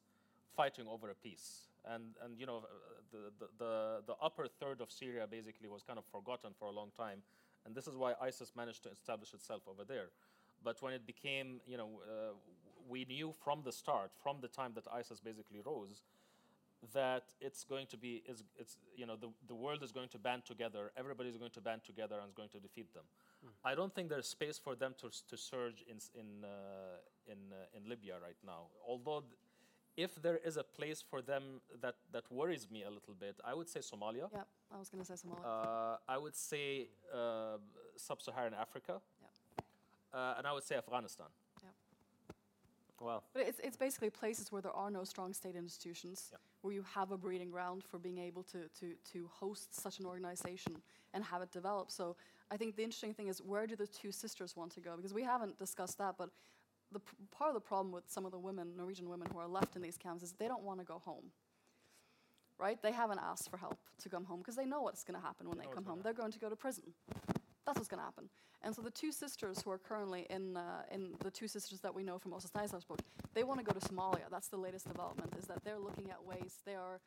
[0.55, 1.69] fighting over a peace.
[1.85, 2.67] And, and you know, uh,
[3.11, 6.71] the, the, the, the upper third of Syria basically was kind of forgotten for a
[6.71, 7.23] long time.
[7.65, 10.09] And this is why ISIS managed to establish itself over there.
[10.63, 12.33] But when it became, you know, uh,
[12.87, 16.03] we knew from the start, from the time that ISIS basically rose,
[16.93, 20.17] that it's going to be, is, it's, you know, the, the world is going to
[20.17, 23.03] band together, everybody's going to band together and is going to defeat them.
[23.63, 26.47] I don't think there's space for them to, to surge in, in, uh,
[27.27, 28.65] in, uh, in Libya right now.
[28.87, 29.33] Although, th-
[29.97, 33.53] if there is a place for them that, that worries me a little bit, I
[33.53, 34.29] would say Somalia.
[34.33, 34.43] Yeah,
[34.73, 35.45] I was going to say Somalia.
[35.45, 37.57] Uh, I would say uh,
[37.95, 39.01] sub-Saharan Africa,
[40.13, 41.27] uh, and I would say Afghanistan.
[41.63, 41.69] Yeah.
[42.99, 46.37] Well, But it's, it's basically places where there are no strong state institutions, Yeah.
[46.61, 50.05] where you have a breeding ground for being able to, to, to host such an
[50.05, 50.75] organization
[51.13, 51.89] and have it develop.
[51.89, 52.15] So
[52.51, 54.95] I think the interesting thing is where do the two sisters want to go?
[54.97, 56.29] Because we haven't discussed that, but
[56.91, 59.47] the p- part of the problem with some of the women, Norwegian women who are
[59.47, 61.31] left in these camps, is they don't want to go home.
[62.59, 62.79] Right?
[62.83, 65.49] They haven't asked for help to come home because they know what's going to happen
[65.49, 65.93] when they know come home.
[65.95, 66.83] gonna They're going to go to prison.
[67.65, 68.29] That's what's going to happen.
[68.63, 71.93] And so the two sisters who are currently in uh, in the two sisters that
[71.95, 72.99] we know from Åsne Seierstad's book,
[73.33, 74.29] they want to go to Somalia.
[74.29, 75.33] That's the latest development.
[75.39, 76.99] Is that they're looking at ways they are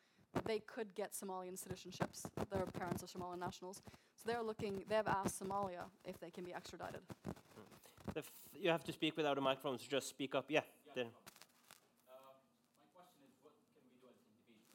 [0.45, 2.25] they could get Somalian citizenships.
[2.51, 3.81] Their parents are Somalian nationals,
[4.15, 4.83] so they're looking.
[4.89, 7.01] They have asked Somalia if they can be extradited.
[8.13, 10.45] The f- you have to speak without a microphone, so just speak up.
[10.49, 10.61] Yeah.
[10.93, 11.05] there.
[11.05, 12.35] Uh,
[12.83, 14.71] my question is, what can we do as individuals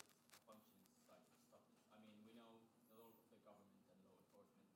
[0.48, 1.80] functioning in society to stop this?
[1.92, 2.48] I mean, we know
[2.88, 4.68] the role of the government and law enforcement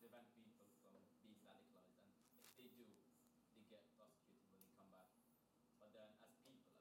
[0.00, 0.92] prevent people from
[1.24, 2.84] being radicalized, and if they do,
[3.56, 5.08] they get prosecuted when they come back.
[5.80, 6.72] But then, as people,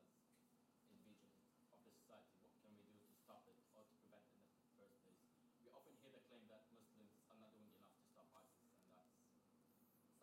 [0.88, 1.44] as individuals
[1.76, 4.64] of the society, what can we do to stop it or to prevent it in
[4.64, 5.20] the first place?
[5.60, 8.96] We often hear the claim that Muslims are not doing enough to stop ISIS, and
[8.96, 9.12] that's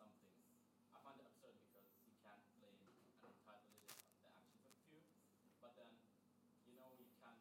[0.01, 0.33] something
[0.93, 4.73] I find it absurd because you can't blame an entire religion on the actions of
[4.73, 4.99] a few,
[5.61, 5.93] but then
[6.67, 7.37] you know you can't.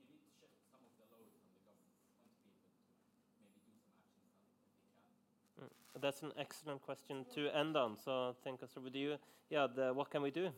[0.00, 3.60] You need to shift some of the load from the government onto people to maybe
[3.62, 5.79] do some actions on it if they can.
[5.98, 7.96] That's an excellent question to end on.
[7.96, 9.16] So, thank us with you.
[9.48, 9.66] Yeah.
[9.74, 10.46] The, what can we do?
[10.46, 10.50] Uh,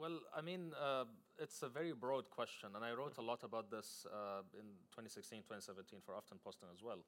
[0.00, 1.04] well, I mean, uh,
[1.38, 4.64] it's a very broad question, and I wrote a lot about this uh, in
[4.96, 6.98] 2016, 2017 for Aftenposten as well.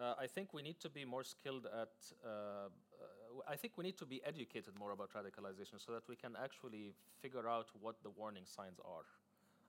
[0.00, 1.94] Uh, I think we need to be more skilled at.
[2.24, 2.66] Uh, uh,
[3.48, 6.94] I think we need to be educated more about radicalization so that we can actually
[7.22, 9.06] figure out what the warning signs are.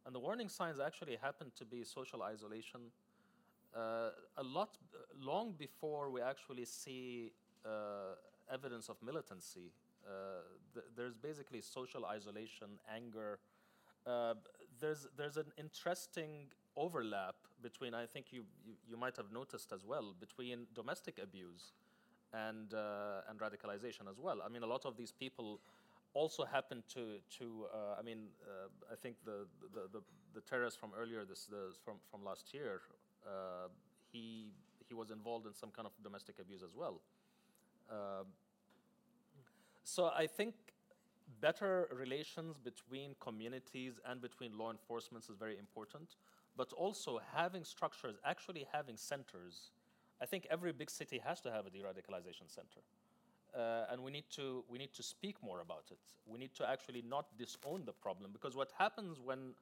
[0.06, 2.92] And the warning signs actually happen to be social isolation.
[3.76, 4.78] Uh, a lot
[5.20, 7.32] long before we actually see
[7.66, 8.16] uh,
[8.52, 9.72] evidence of militancy,
[10.08, 10.12] uh,
[10.74, 13.40] th- there's basically social isolation, anger.
[14.80, 19.86] There's there's an interesting overlap between I think you, you you might have noticed as
[19.86, 21.74] well between domestic abuse
[22.34, 24.42] and uh, and radicalization as well.
[24.46, 25.60] I mean, a lot of these people
[26.14, 30.02] also happen to to uh, I mean, uh, I think the the, the
[30.34, 32.82] the terrorist from earlier this the, from from last year,
[33.26, 33.68] uh,
[34.12, 34.52] he
[34.88, 37.02] he was involved in some kind of domestic abuse as well.
[37.90, 38.28] Um,
[39.84, 40.54] so I think
[41.42, 46.18] better relations between communities and between law enforcement is very important,
[46.56, 49.72] but also having structures, actually having centers.
[50.22, 52.82] I think every big city has to have a de-radicalization center.
[53.56, 56.00] Uh, and we need to we need to speak more about it.
[56.26, 59.54] We need to actually not disown the problem because what happens when,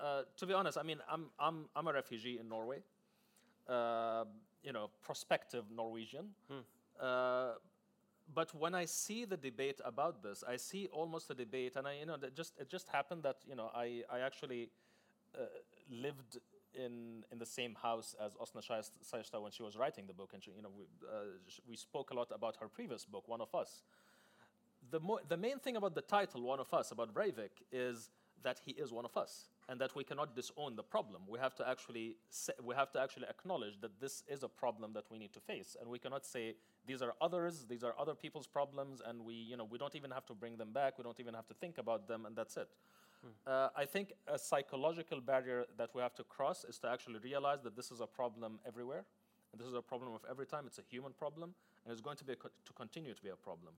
[0.00, 2.82] uh, to be honest, I mean I'm I'm I'm a refugee in Norway,
[3.68, 4.24] uh,
[4.62, 6.34] you know, prospective Norwegian.
[7.00, 7.54] Uh,
[8.34, 11.94] but when I see the debate about this, I see almost a debate, and I,
[12.00, 14.70] you know, that just it just happened that you know I I actually
[15.34, 15.40] uh,
[15.90, 16.38] lived
[16.74, 18.62] in in the same house as Åsne
[19.02, 21.24] Seierstad when she was writing the book, and she, you know we uh,
[21.68, 23.82] we spoke a lot about her previous book, One of Us.
[24.90, 28.10] The mo- the main thing about the title, One of Us, about Breivik, is
[28.42, 31.22] that he is one of us, and that we cannot disown the problem.
[31.28, 34.92] We have to actually say, we have to actually acknowledge that this is a problem
[34.94, 36.54] that we need to face, and we cannot say
[36.86, 40.10] these are others, these are other people's problems, and we you know we don't even
[40.10, 40.98] have to bring them back.
[40.98, 42.68] We don't even have to think about them, and that's it.
[43.46, 47.62] Uh, I think a psychological barrier that we have to cross is to actually realize
[47.62, 49.04] that this is a problem everywhere,
[49.52, 50.64] and this is a problem of every time.
[50.66, 51.54] It's a human problem,
[51.84, 53.74] and it's going to be a co- to continue to be a problem.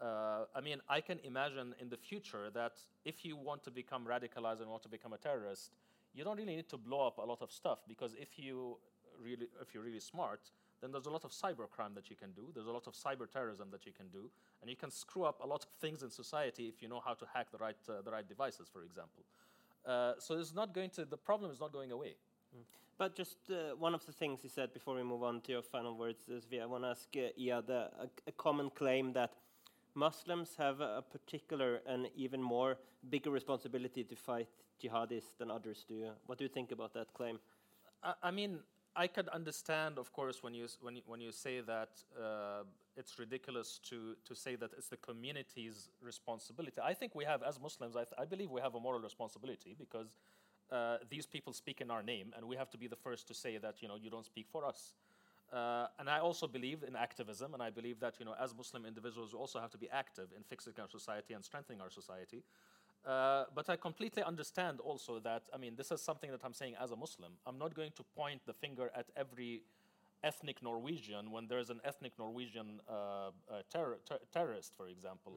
[0.00, 2.72] Uh, I mean, I can imagine in the future that
[3.04, 5.70] if you want to become radicalized and want to become a terrorist,
[6.14, 8.76] you don't really need to blow up a lot of stuff because if you
[9.22, 10.40] really, if you're really smart,
[10.80, 12.50] then there's a lot of cybercrime that you can do.
[12.54, 15.40] There's a lot of cyber terrorism that you can do, and you can screw up
[15.42, 18.02] a lot of things in society if you know how to hack the right uh,
[18.02, 19.24] the right devices, for example.
[19.86, 22.16] Uh, so it's not going to the problem is not going away.
[22.98, 25.62] But just uh, one of the things you said before we move on to your
[25.62, 29.34] final words, Sofia, I want to ask uh, Iyad, uh, a, a common claim that
[29.96, 32.76] Muslims have a particular and even more
[33.08, 34.48] bigger responsibility to fight
[34.82, 36.10] jihadists than others do.
[36.26, 37.38] What do you think about that claim?
[38.02, 38.58] I, I mean,
[38.94, 42.62] I could understand, of course, when you when you, when you say that uh,
[42.96, 46.80] it's ridiculous to to say that it's the community's responsibility.
[46.82, 50.16] I think we have, as Muslims, I, I believe we have a moral responsibility because
[50.70, 53.34] uh, these people speak in our name, and we have to be the first to
[53.34, 54.94] say that you know you don't speak for us.
[55.52, 58.84] Uh, and I also believe in activism, and I believe that you know as Muslim
[58.84, 62.42] individuals we also have to be active in fixing our society and strengthening our society.
[63.06, 66.74] Uh, but I completely understand also that, I mean, this is something that I'm saying
[66.82, 67.32] as a Muslim.
[67.46, 69.62] I'm not going to point the finger at every
[70.24, 73.30] ethnic Norwegian when there's an ethnic Norwegian uh, uh,
[73.72, 75.34] terror, ter- terrorist, for example.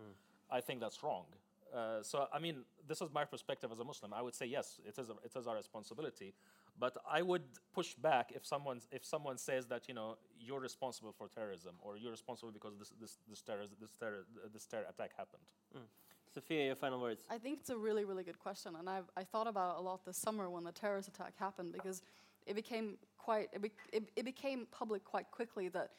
[0.49, 1.25] I think that's wrong.
[1.71, 4.13] Uh, so, I mean, this is my perspective as a Muslim.
[4.13, 6.33] I would say, yes, it is, a, it is our responsibility.
[6.79, 7.43] But I would
[7.73, 11.97] push back if someone if someone says that you know you're responsible for terrorism or
[11.97, 15.43] you're responsible because this this this terror this terror this terror attack happened.
[15.75, 15.87] Mm.
[16.33, 17.23] Sophia, your final words.
[17.29, 19.81] I think it's a really, really good question, and I've I thought about it a
[19.81, 22.01] lot this summer when the terrorist attack happened because
[22.45, 25.91] it became quite it, be, it, it became public quite quickly that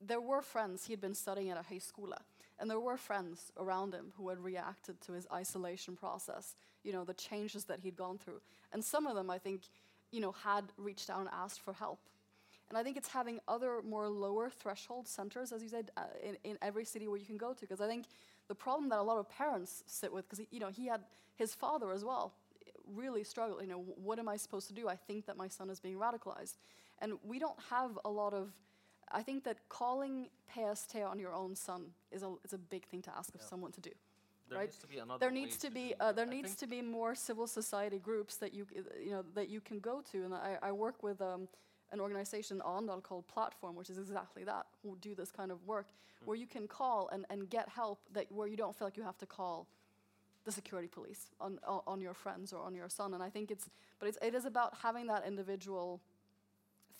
[0.00, 2.14] there were friends he had been studying at a high school,
[2.58, 6.54] and there were friends around him who had reacted to his isolation process.
[6.84, 8.40] You know the changes that he'd gone through,
[8.72, 9.62] and some of them I think,
[10.12, 11.98] you know, had reached out and asked for help.
[12.68, 16.36] And I think it's having other more lower threshold centers, as you said, uh, in,
[16.44, 17.60] in every city where you can go to.
[17.60, 18.06] Because I think
[18.48, 21.02] the problem that a lot of parents sit with, because you know he had
[21.34, 22.34] his father as well,
[22.86, 23.60] really struggled.
[23.62, 24.88] You know, what am I supposed to do?
[24.88, 26.56] I think that my son is being radicalized,
[27.00, 28.52] and we don't have a lot of.
[29.10, 33.02] I think that calling PST on your own son is a is a big thing
[33.02, 33.90] to ask of someone to do
[34.52, 34.68] There right?
[34.68, 35.18] needs to be another.
[35.18, 38.36] there needs to be do uh, there I needs to be more civil society groups
[38.36, 38.66] that you
[39.02, 41.48] you know that you can go to and I, I work with um,
[41.90, 45.86] an organization Andal called Platform which is exactly that who do this kind of work
[46.24, 49.02] where you can call and, and get help that where you don't feel like you
[49.02, 49.66] have to call
[50.44, 53.50] the security police on on on your friends or on your son and I think
[53.50, 53.68] it's
[53.98, 56.00] but it's it is about having that individual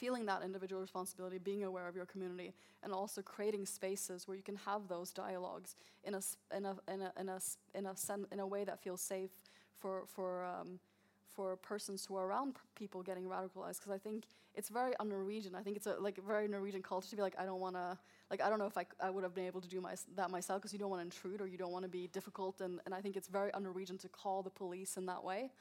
[0.02, 2.52] feeling that individual responsibility, being aware of your community,
[2.82, 6.22] and also creating spaces where you can have those dialogues in a
[6.56, 7.38] in a in a in a
[7.78, 9.30] in a, sen- in a way that feels safe
[9.78, 10.80] for for um,
[11.36, 13.78] for persons who are around people getting radicalized.
[13.78, 14.24] Because I think
[14.56, 15.54] it's very un-Norwegian.
[15.54, 17.96] I think it's a like very Norwegian culture to be like, I don't want to
[18.28, 20.30] like I don't know if I, I would have been able to do my, that
[20.32, 22.60] myself because you don't want to intrude or you don't want to be difficult.
[22.60, 25.52] And, and I think it's very un-Norwegian to call the police in that way.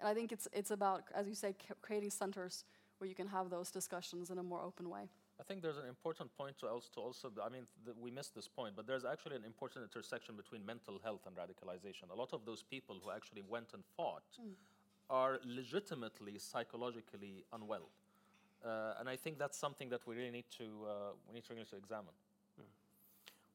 [0.00, 2.64] And I think it's it's about, as you say, creating centers
[3.00, 5.08] where you can have those discussions in a more open way.
[5.40, 8.34] I think there's an important point to also, to also I mean, th- we missed
[8.34, 12.10] this point, but there's actually an important intersection between mental health and radicalization.
[12.12, 14.38] A lot of those people who actually went and fought
[15.08, 17.88] are legitimately psychologically unwell.
[18.62, 20.90] Uh, and I think that's something that we really need to, uh,
[21.26, 22.12] we need to really to examine.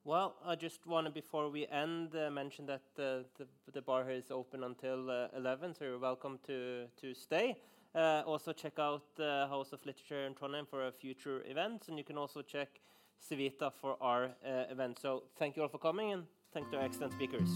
[0.04, 4.04] Well, I just want to, before we end, uh, mention that uh, the, the bar
[4.04, 7.58] here is open until uh, 11, so you're welcome to, to stay.
[7.96, 12.04] Uh, also, check out the House of Literature in Trondheim for future events, and you
[12.04, 12.82] can also check
[13.22, 15.00] Civita for our uh, event.
[15.00, 16.24] So, thank you all for coming, and
[16.54, 17.50] thank to our excellent speakers.